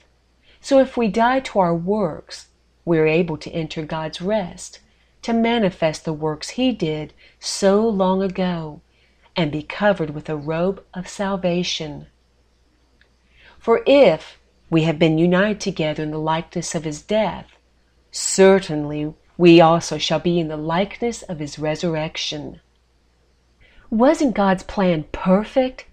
so 0.60 0.78
if 0.78 0.96
we 0.96 1.08
die 1.08 1.40
to 1.40 1.58
our 1.58 1.74
works, 1.74 2.49
we 2.90 2.98
are 2.98 3.06
able 3.06 3.36
to 3.36 3.52
enter 3.52 3.84
God's 3.84 4.20
rest, 4.20 4.80
to 5.22 5.32
manifest 5.32 6.04
the 6.04 6.12
works 6.12 6.50
He 6.50 6.72
did 6.72 7.14
so 7.38 7.88
long 7.88 8.20
ago, 8.20 8.80
and 9.36 9.52
be 9.52 9.62
covered 9.62 10.10
with 10.10 10.28
a 10.28 10.34
robe 10.34 10.82
of 10.92 11.06
salvation. 11.06 12.08
For 13.60 13.84
if, 13.86 14.40
we 14.70 14.82
have 14.82 14.98
been 14.98 15.18
united 15.18 15.60
together 15.60 16.02
in 16.02 16.10
the 16.10 16.18
likeness 16.18 16.74
of 16.74 16.82
his 16.82 17.00
death, 17.00 17.46
certainly 18.10 19.14
we 19.38 19.60
also 19.60 19.96
shall 19.96 20.18
be 20.18 20.40
in 20.40 20.48
the 20.48 20.56
likeness 20.56 21.22
of 21.22 21.38
his 21.38 21.60
resurrection. 21.60 22.58
Wasn't 23.88 24.34
God's 24.34 24.64
plan 24.64 25.04
perfect? 25.12 25.86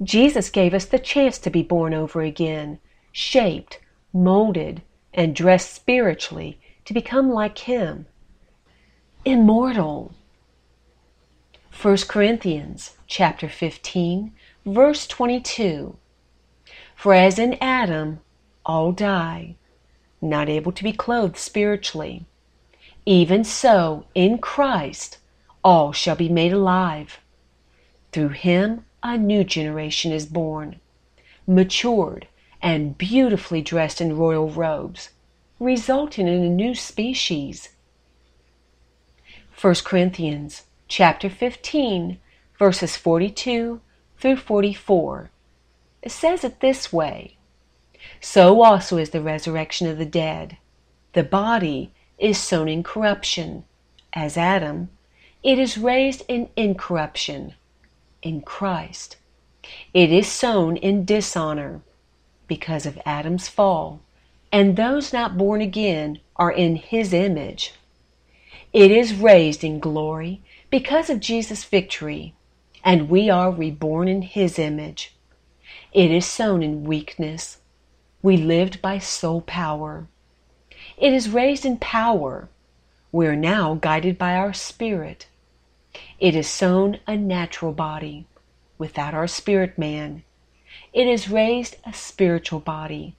Jesus 0.00 0.50
gave 0.50 0.72
us 0.72 0.84
the 0.84 1.00
chance 1.00 1.36
to 1.38 1.50
be 1.50 1.64
born 1.64 1.94
over 1.94 2.22
again, 2.22 2.78
shaped, 3.10 3.80
molded, 4.12 4.82
and 5.18 5.34
dressed 5.34 5.74
spiritually 5.74 6.60
to 6.84 6.94
become 6.94 7.28
like 7.28 7.58
him. 7.58 8.06
Immortal. 9.24 10.14
1 11.82 11.96
Corinthians 12.08 12.96
chapter 13.08 13.48
15 13.48 14.32
verse 14.64 15.08
22 15.08 15.96
for 16.94 17.14
as 17.14 17.36
in 17.36 17.56
Adam 17.60 18.20
all 18.64 18.92
die, 18.92 19.56
not 20.20 20.48
able 20.48 20.70
to 20.72 20.84
be 20.84 20.92
clothed 20.92 21.36
spiritually, 21.36 22.24
even 23.04 23.42
so 23.42 24.04
in 24.14 24.38
Christ 24.38 25.18
all 25.64 25.92
shall 25.92 26.16
be 26.16 26.28
made 26.28 26.52
alive. 26.52 27.18
Through 28.12 28.30
him 28.30 28.84
a 29.02 29.18
new 29.18 29.42
generation 29.42 30.12
is 30.12 30.26
born, 30.26 30.78
matured 31.44 32.28
and 32.60 32.98
beautifully 32.98 33.62
dressed 33.62 34.00
in 34.00 34.16
royal 34.16 34.50
robes, 34.50 35.10
resulting 35.58 36.26
in 36.26 36.42
a 36.42 36.48
new 36.48 36.74
species. 36.74 37.70
1 39.60 39.74
Corinthians 39.84 40.64
chapter 40.88 41.28
15 41.28 42.18
verses 42.58 42.96
42 42.96 43.80
through 44.18 44.36
44. 44.36 45.30
It 46.02 46.10
says 46.10 46.44
it 46.44 46.60
this 46.60 46.92
way 46.92 47.36
So 48.20 48.62
also 48.62 48.96
is 48.96 49.10
the 49.10 49.22
resurrection 49.22 49.86
of 49.86 49.98
the 49.98 50.06
dead. 50.06 50.58
The 51.12 51.22
body 51.22 51.92
is 52.18 52.38
sown 52.38 52.68
in 52.68 52.82
corruption, 52.82 53.64
as 54.12 54.36
Adam, 54.36 54.90
it 55.42 55.58
is 55.58 55.78
raised 55.78 56.24
in 56.28 56.48
incorruption, 56.56 57.54
in 58.22 58.40
Christ. 58.40 59.16
It 59.94 60.10
is 60.10 60.26
sown 60.26 60.76
in 60.76 61.04
dishonor, 61.04 61.82
because 62.48 62.86
of 62.86 62.98
Adam's 63.06 63.46
fall, 63.48 64.00
and 64.50 64.74
those 64.76 65.12
not 65.12 65.38
born 65.38 65.60
again 65.60 66.18
are 66.36 66.50
in 66.50 66.76
his 66.76 67.12
image. 67.12 67.74
It 68.72 68.90
is 68.90 69.14
raised 69.14 69.62
in 69.62 69.78
glory 69.78 70.42
because 70.70 71.08
of 71.08 71.20
Jesus' 71.20 71.64
victory, 71.64 72.34
and 72.82 73.08
we 73.08 73.30
are 73.30 73.50
reborn 73.50 74.08
in 74.08 74.22
his 74.22 74.58
image. 74.58 75.14
It 75.92 76.10
is 76.10 76.26
sown 76.26 76.62
in 76.62 76.84
weakness. 76.84 77.58
We 78.22 78.36
lived 78.36 78.82
by 78.82 78.98
soul 78.98 79.40
power. 79.42 80.06
It 80.96 81.12
is 81.12 81.30
raised 81.30 81.64
in 81.64 81.78
power. 81.78 82.48
We 83.12 83.26
are 83.26 83.36
now 83.36 83.74
guided 83.74 84.18
by 84.18 84.34
our 84.34 84.52
spirit. 84.52 85.28
It 86.18 86.34
is 86.34 86.48
sown 86.48 87.00
a 87.06 87.16
natural 87.16 87.72
body 87.72 88.26
without 88.76 89.14
our 89.14 89.26
spirit 89.26 89.78
man. 89.78 90.24
It 90.92 91.06
is 91.06 91.28
raised 91.28 91.76
a 91.84 91.92
spiritual 91.92 92.60
body. 92.60 93.14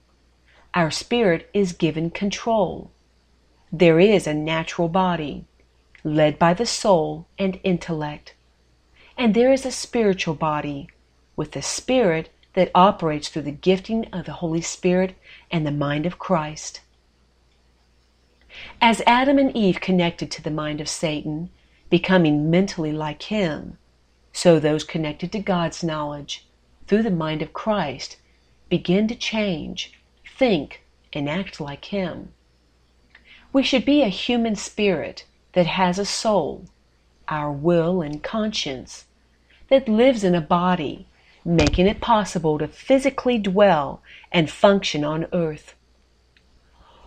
Our 0.74 0.90
spirit 0.90 1.48
is 1.54 1.72
given 1.72 2.10
control. 2.10 2.90
There 3.72 4.00
is 4.00 4.26
a 4.26 4.34
natural 4.34 4.88
body 4.88 5.44
led 6.02 6.38
by 6.38 6.54
the 6.54 6.66
soul 6.66 7.26
and 7.38 7.60
intellect. 7.62 8.34
And 9.16 9.34
there 9.34 9.52
is 9.52 9.64
a 9.64 9.70
spiritual 9.70 10.34
body 10.34 10.88
with 11.36 11.52
the 11.52 11.62
spirit 11.62 12.30
that 12.54 12.70
operates 12.74 13.28
through 13.28 13.42
the 13.42 13.52
gifting 13.52 14.06
of 14.12 14.26
the 14.26 14.32
Holy 14.32 14.60
Spirit 14.60 15.14
and 15.50 15.64
the 15.64 15.70
mind 15.70 16.06
of 16.06 16.18
Christ. 16.18 16.80
As 18.80 19.02
Adam 19.06 19.38
and 19.38 19.54
Eve 19.56 19.80
connected 19.80 20.30
to 20.32 20.42
the 20.42 20.50
mind 20.50 20.80
of 20.80 20.88
Satan, 20.88 21.50
becoming 21.88 22.50
mentally 22.50 22.92
like 22.92 23.22
him, 23.24 23.78
so 24.32 24.58
those 24.58 24.82
connected 24.82 25.30
to 25.32 25.38
God's 25.38 25.84
knowledge 25.84 26.46
through 26.90 27.04
the 27.04 27.08
mind 27.08 27.40
of 27.40 27.52
Christ 27.52 28.16
begin 28.68 29.06
to 29.06 29.14
change, 29.14 29.92
think, 30.36 30.82
and 31.12 31.30
act 31.30 31.60
like 31.60 31.84
him. 31.84 32.32
We 33.52 33.62
should 33.62 33.84
be 33.84 34.02
a 34.02 34.08
human 34.08 34.56
spirit 34.56 35.24
that 35.52 35.66
has 35.66 36.00
a 36.00 36.04
soul, 36.04 36.64
our 37.28 37.52
will 37.52 38.02
and 38.02 38.20
conscience, 38.20 39.04
that 39.68 39.88
lives 39.88 40.24
in 40.24 40.34
a 40.34 40.40
body, 40.40 41.06
making 41.44 41.86
it 41.86 42.00
possible 42.00 42.58
to 42.58 42.66
physically 42.66 43.38
dwell 43.38 44.02
and 44.32 44.50
function 44.50 45.04
on 45.04 45.28
earth. 45.32 45.76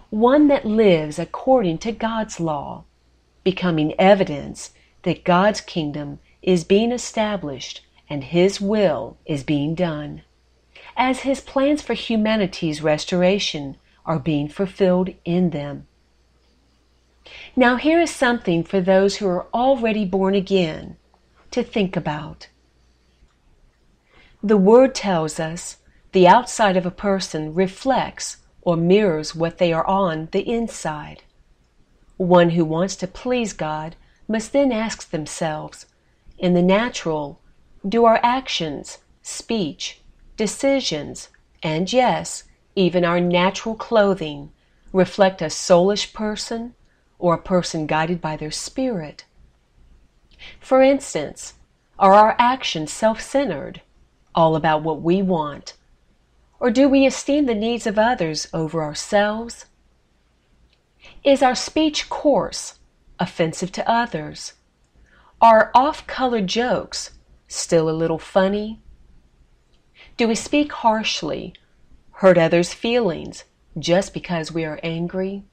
One 0.09 0.47
that 0.47 0.63
lives 0.63 1.19
according 1.19 1.79
to 1.79 1.91
God's 1.91 2.39
law, 2.39 2.85
becoming 3.43 3.99
evidence 3.99 4.71
that 5.01 5.25
God's 5.25 5.59
kingdom 5.59 6.19
is 6.41 6.63
being 6.63 6.93
established 6.93 7.81
and 8.13 8.25
His 8.25 8.61
will 8.61 9.17
is 9.25 9.43
being 9.43 9.73
done, 9.73 10.21
as 10.95 11.21
His 11.21 11.41
plans 11.41 11.81
for 11.81 11.95
humanity's 11.95 12.83
restoration 12.83 13.75
are 14.05 14.19
being 14.19 14.47
fulfilled 14.47 15.09
in 15.25 15.49
them. 15.49 15.87
Now, 17.55 17.77
here 17.77 17.99
is 17.99 18.11
something 18.11 18.63
for 18.63 18.79
those 18.79 19.15
who 19.15 19.27
are 19.27 19.47
already 19.51 20.05
born 20.05 20.35
again 20.35 20.97
to 21.49 21.63
think 21.63 21.95
about. 21.95 22.49
The 24.43 24.57
Word 24.57 24.93
tells 24.93 25.39
us 25.39 25.77
the 26.11 26.27
outside 26.27 26.77
of 26.77 26.85
a 26.85 26.91
person 26.91 27.55
reflects 27.55 28.37
or 28.61 28.77
mirrors 28.77 29.33
what 29.33 29.57
they 29.57 29.73
are 29.73 29.87
on 29.87 30.29
the 30.31 30.47
inside. 30.47 31.23
One 32.17 32.51
who 32.51 32.63
wants 32.63 32.95
to 32.97 33.07
please 33.07 33.53
God 33.53 33.95
must 34.27 34.53
then 34.53 34.71
ask 34.71 35.09
themselves 35.09 35.87
in 36.37 36.53
the 36.53 36.61
natural, 36.61 37.39
do 37.87 38.05
our 38.05 38.19
actions, 38.23 38.99
speech, 39.21 40.01
decisions, 40.37 41.29
and 41.61 41.91
yes, 41.91 42.43
even 42.75 43.03
our 43.03 43.19
natural 43.19 43.75
clothing 43.75 44.51
reflect 44.91 45.41
a 45.41 45.45
soulish 45.45 46.13
person 46.13 46.75
or 47.19 47.33
a 47.33 47.41
person 47.41 47.85
guided 47.85 48.21
by 48.21 48.37
their 48.37 48.51
spirit? 48.51 49.25
For 50.59 50.81
instance, 50.81 51.53
are 51.99 52.13
our 52.13 52.35
actions 52.39 52.91
self 52.91 53.21
centered, 53.21 53.81
all 54.33 54.55
about 54.55 54.83
what 54.83 55.01
we 55.01 55.21
want? 55.21 55.73
Or 56.59 56.71
do 56.71 56.87
we 56.87 57.05
esteem 57.05 57.45
the 57.45 57.55
needs 57.55 57.85
of 57.85 57.99
others 57.99 58.47
over 58.53 58.81
ourselves? 58.81 59.65
Is 61.23 61.43
our 61.43 61.55
speech 61.55 62.09
coarse, 62.09 62.79
offensive 63.19 63.71
to 63.73 63.89
others? 63.89 64.53
Are 65.41 65.71
off 65.75 66.07
color 66.07 66.41
jokes 66.41 67.11
still 67.47 67.89
a 67.89 67.91
little 67.91 68.19
funny? 68.19 68.81
Do 70.17 70.27
we 70.27 70.35
speak 70.35 70.71
harshly, 70.71 71.53
hurt 72.11 72.37
others' 72.37 72.73
feelings 72.73 73.43
just 73.77 74.13
because 74.13 74.51
we 74.51 74.65
are 74.65 74.79
angry? 74.83 75.43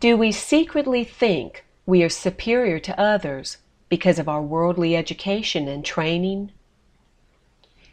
Do 0.00 0.16
we 0.16 0.32
secretly 0.32 1.04
think 1.04 1.64
we 1.86 2.02
are 2.02 2.08
superior 2.08 2.78
to 2.78 2.98
others 2.98 3.58
because 3.88 4.18
of 4.18 4.28
our 4.28 4.42
worldly 4.42 4.96
education 4.96 5.68
and 5.68 5.84
training? 5.84 6.52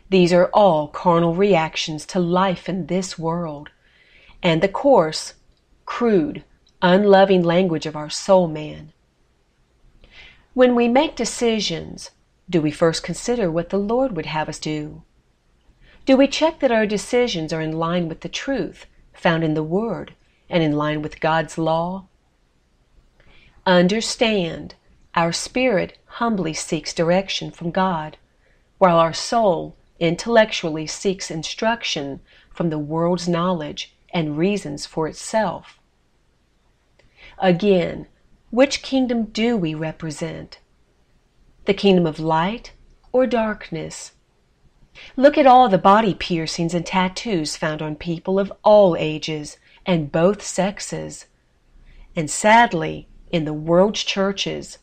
These 0.09 0.33
are 0.33 0.49
all 0.53 0.87
carnal 0.87 1.35
reactions 1.35 2.05
to 2.07 2.19
life 2.19 2.67
in 2.67 2.87
this 2.87 3.17
world 3.17 3.69
and 4.43 4.61
the 4.61 4.67
coarse, 4.67 5.35
crude, 5.85 6.43
unloving 6.81 7.43
language 7.43 7.85
of 7.85 7.95
our 7.95 8.09
soul 8.09 8.47
man. 8.47 8.91
When 10.53 10.75
we 10.75 10.87
make 10.87 11.15
decisions, 11.15 12.11
do 12.51 12.61
we 12.61 12.69
first 12.69 13.01
consider 13.01 13.49
what 13.49 13.69
the 13.69 13.79
Lord 13.79 14.15
would 14.15 14.25
have 14.25 14.49
us 14.49 14.59
do? 14.59 15.03
Do 16.05 16.17
we 16.17 16.27
check 16.27 16.59
that 16.59 16.71
our 16.71 16.85
decisions 16.85 17.53
are 17.53 17.61
in 17.61 17.71
line 17.71 18.09
with 18.09 18.19
the 18.19 18.29
truth 18.29 18.87
found 19.13 19.43
in 19.43 19.53
the 19.53 19.63
Word 19.63 20.13
and 20.49 20.61
in 20.61 20.73
line 20.73 21.01
with 21.01 21.21
God's 21.21 21.57
law? 21.57 22.07
Understand, 23.65 24.75
our 25.15 25.31
spirit 25.31 25.97
humbly 26.05 26.53
seeks 26.53 26.93
direction 26.93 27.51
from 27.51 27.71
God, 27.71 28.17
while 28.79 28.97
our 28.97 29.13
soul 29.13 29.77
intellectually 29.99 30.87
seeks 30.87 31.31
instruction 31.31 32.19
from 32.49 32.69
the 32.69 32.79
world's 32.79 33.29
knowledge 33.29 33.95
and 34.13 34.37
reasons 34.37 34.85
for 34.85 35.07
itself. 35.07 35.79
Again, 37.37 38.07
which 38.49 38.81
kingdom 38.81 39.25
do 39.25 39.55
we 39.55 39.73
represent? 39.73 40.59
The 41.65 41.73
kingdom 41.73 42.05
of 42.05 42.19
light 42.19 42.73
or 43.11 43.27
darkness? 43.27 44.13
Look 45.15 45.37
at 45.37 45.45
all 45.45 45.69
the 45.69 45.77
body 45.77 46.13
piercings 46.13 46.73
and 46.73 46.85
tattoos 46.85 47.55
found 47.55 47.81
on 47.81 47.95
people 47.95 48.39
of 48.39 48.51
all 48.63 48.95
ages 48.97 49.57
and 49.85 50.11
both 50.11 50.43
sexes. 50.43 51.27
And 52.15 52.29
sadly, 52.29 53.07
in 53.31 53.45
the 53.45 53.53
world's 53.53 54.03
churches, 54.03 54.79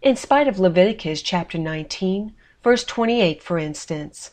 in 0.00 0.16
spite 0.16 0.48
of 0.48 0.58
Leviticus 0.58 1.22
chapter 1.22 1.58
19, 1.58 2.32
verse 2.62 2.84
28, 2.84 3.42
for 3.42 3.58
instance. 3.58 4.32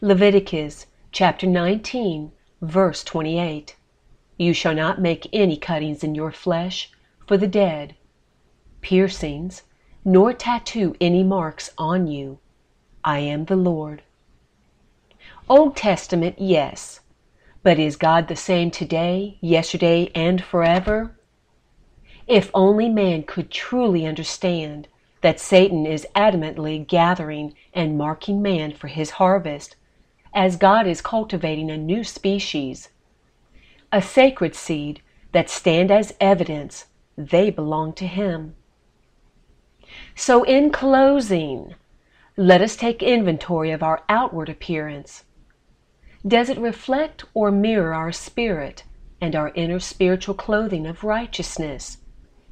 Leviticus 0.00 0.86
chapter 1.12 1.46
19, 1.46 2.32
verse 2.60 3.02
28. 3.02 3.76
You 4.36 4.52
shall 4.52 4.74
not 4.74 5.00
make 5.00 5.28
any 5.32 5.56
cuttings 5.56 6.04
in 6.04 6.14
your 6.14 6.30
flesh 6.32 6.90
for 7.26 7.36
the 7.36 7.46
dead, 7.46 7.94
piercings, 8.84 9.62
nor 10.04 10.32
tattoo 10.32 10.94
any 11.00 11.24
marks 11.24 11.70
on 11.76 12.06
you. 12.06 12.38
I 13.02 13.18
am 13.18 13.46
the 13.46 13.56
Lord. 13.56 14.02
Old 15.48 15.74
Testament, 15.74 16.36
yes. 16.38 17.00
But 17.62 17.78
is 17.78 17.96
God 17.96 18.28
the 18.28 18.36
same 18.36 18.70
today, 18.70 19.38
yesterday, 19.40 20.10
and 20.14 20.44
forever? 20.44 21.18
If 22.26 22.50
only 22.52 22.88
man 22.90 23.22
could 23.22 23.50
truly 23.50 24.06
understand 24.06 24.86
that 25.22 25.40
Satan 25.40 25.86
is 25.86 26.06
adamantly 26.14 26.86
gathering 26.86 27.54
and 27.72 27.96
marking 27.96 28.42
man 28.42 28.72
for 28.72 28.88
his 28.88 29.12
harvest, 29.12 29.76
as 30.34 30.56
God 30.56 30.86
is 30.86 31.00
cultivating 31.00 31.70
a 31.70 31.78
new 31.78 32.04
species, 32.04 32.90
a 33.90 34.02
sacred 34.02 34.54
seed 34.54 35.00
that 35.32 35.48
stand 35.48 35.90
as 35.90 36.14
evidence 36.20 36.84
they 37.16 37.50
belong 37.50 37.92
to 37.94 38.06
him. 38.06 38.54
So 40.14 40.42
in 40.44 40.70
closing, 40.70 41.74
let 42.36 42.60
us 42.60 42.76
take 42.76 43.02
inventory 43.02 43.70
of 43.70 43.82
our 43.82 44.02
outward 44.08 44.48
appearance 44.48 45.24
does 46.26 46.48
it 46.48 46.56
reflect 46.56 47.24
or 47.34 47.50
mirror 47.50 47.92
our 47.92 48.10
spirit 48.10 48.84
and 49.20 49.36
our 49.36 49.52
inner 49.54 49.78
spiritual 49.78 50.34
clothing 50.34 50.86
of 50.86 51.04
righteousness, 51.04 51.98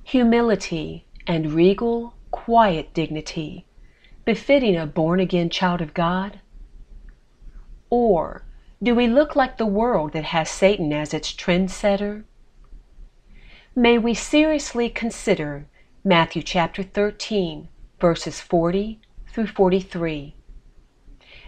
humility, 0.02 1.07
and 1.26 1.52
regal, 1.52 2.12
quiet 2.31 2.92
dignity, 2.92 3.64
befitting 4.26 4.76
a 4.76 4.85
born 4.85 5.20
again 5.20 5.48
child 5.48 5.81
of 5.81 5.94
God? 5.94 6.40
Or 7.88 8.44
do 8.83 8.94
we 8.94 9.07
look 9.07 9.35
like 9.35 9.57
the 9.57 9.64
world 9.64 10.12
that 10.12 10.24
has 10.24 10.50
Satan 10.50 10.92
as 10.92 11.14
its 11.14 11.33
trendsetter? 11.33 12.24
May 13.74 13.96
we 13.96 14.12
seriously 14.12 14.90
consider 14.90 15.66
Matthew 16.04 16.42
chapter 16.42 16.82
13, 16.82 17.68
verses 18.00 18.40
40 18.40 19.00
through 19.28 19.46
43. 19.46 20.34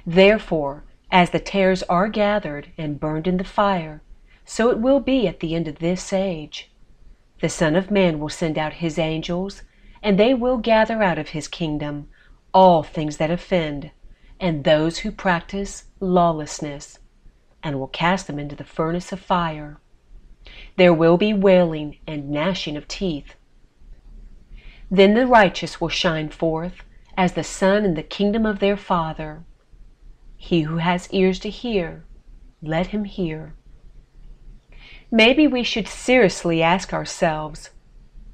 Therefore, 0.07 0.85
as 1.11 1.31
the 1.31 1.41
tares 1.41 1.83
are 1.85 2.07
gathered 2.07 2.71
and 2.79 3.01
burned 3.01 3.27
in 3.27 3.39
the 3.39 3.43
fire, 3.43 4.01
so 4.45 4.71
it 4.71 4.79
will 4.79 5.01
be 5.01 5.27
at 5.27 5.41
the 5.41 5.57
end 5.57 5.67
of 5.67 5.81
this 5.81 6.13
age. 6.13 6.71
The 7.41 7.49
Son 7.49 7.75
of 7.75 7.91
Man 7.91 8.21
will 8.21 8.29
send 8.29 8.57
out 8.57 8.75
his 8.75 8.97
angels, 8.97 9.63
and 10.05 10.21
they 10.21 10.35
will 10.35 10.59
gather 10.59 11.03
out 11.03 11.19
of 11.19 11.31
his 11.31 11.49
kingdom 11.49 12.09
all 12.53 12.85
things 12.85 13.17
that 13.17 13.33
offend, 13.33 13.91
and 14.39 14.63
those 14.63 14.99
who 14.99 15.11
practice 15.11 15.87
lawlessness, 15.99 17.01
and 17.61 17.81
will 17.81 17.89
cast 17.89 18.29
them 18.29 18.39
into 18.39 18.55
the 18.55 18.63
furnace 18.63 19.11
of 19.11 19.19
fire. 19.19 19.81
There 20.77 20.95
will 20.95 21.17
be 21.17 21.35
wailing 21.35 21.99
and 22.07 22.31
gnashing 22.31 22.77
of 22.77 22.87
teeth. 22.87 23.35
Then 24.91 25.15
the 25.15 25.27
righteous 25.27 25.81
will 25.81 25.89
shine 25.89 26.29
forth 26.29 26.83
as 27.17 27.33
the 27.33 27.45
sun 27.45 27.85
in 27.85 27.95
the 27.95 28.03
kingdom 28.03 28.45
of 28.45 28.59
their 28.59 28.77
Father. 28.77 29.45
He 30.37 30.63
who 30.63 30.77
has 30.77 31.11
ears 31.13 31.39
to 31.41 31.51
hear, 31.51 32.05
let 32.63 32.89
him 32.89 33.05
hear. 33.05 33.55
Maybe 35.11 35.47
we 35.47 35.63
should 35.63 35.89
seriously 35.89 36.63
ask 36.63 36.93
ourselves 36.93 37.71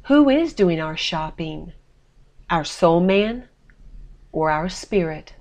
who 0.04 0.28
is 0.28 0.54
doing 0.54 0.80
our 0.80 0.96
shopping? 0.96 1.72
Our 2.48 2.64
soul 2.64 3.00
man 3.00 3.48
or 4.32 4.50
our 4.50 4.68
spirit? 4.68 5.34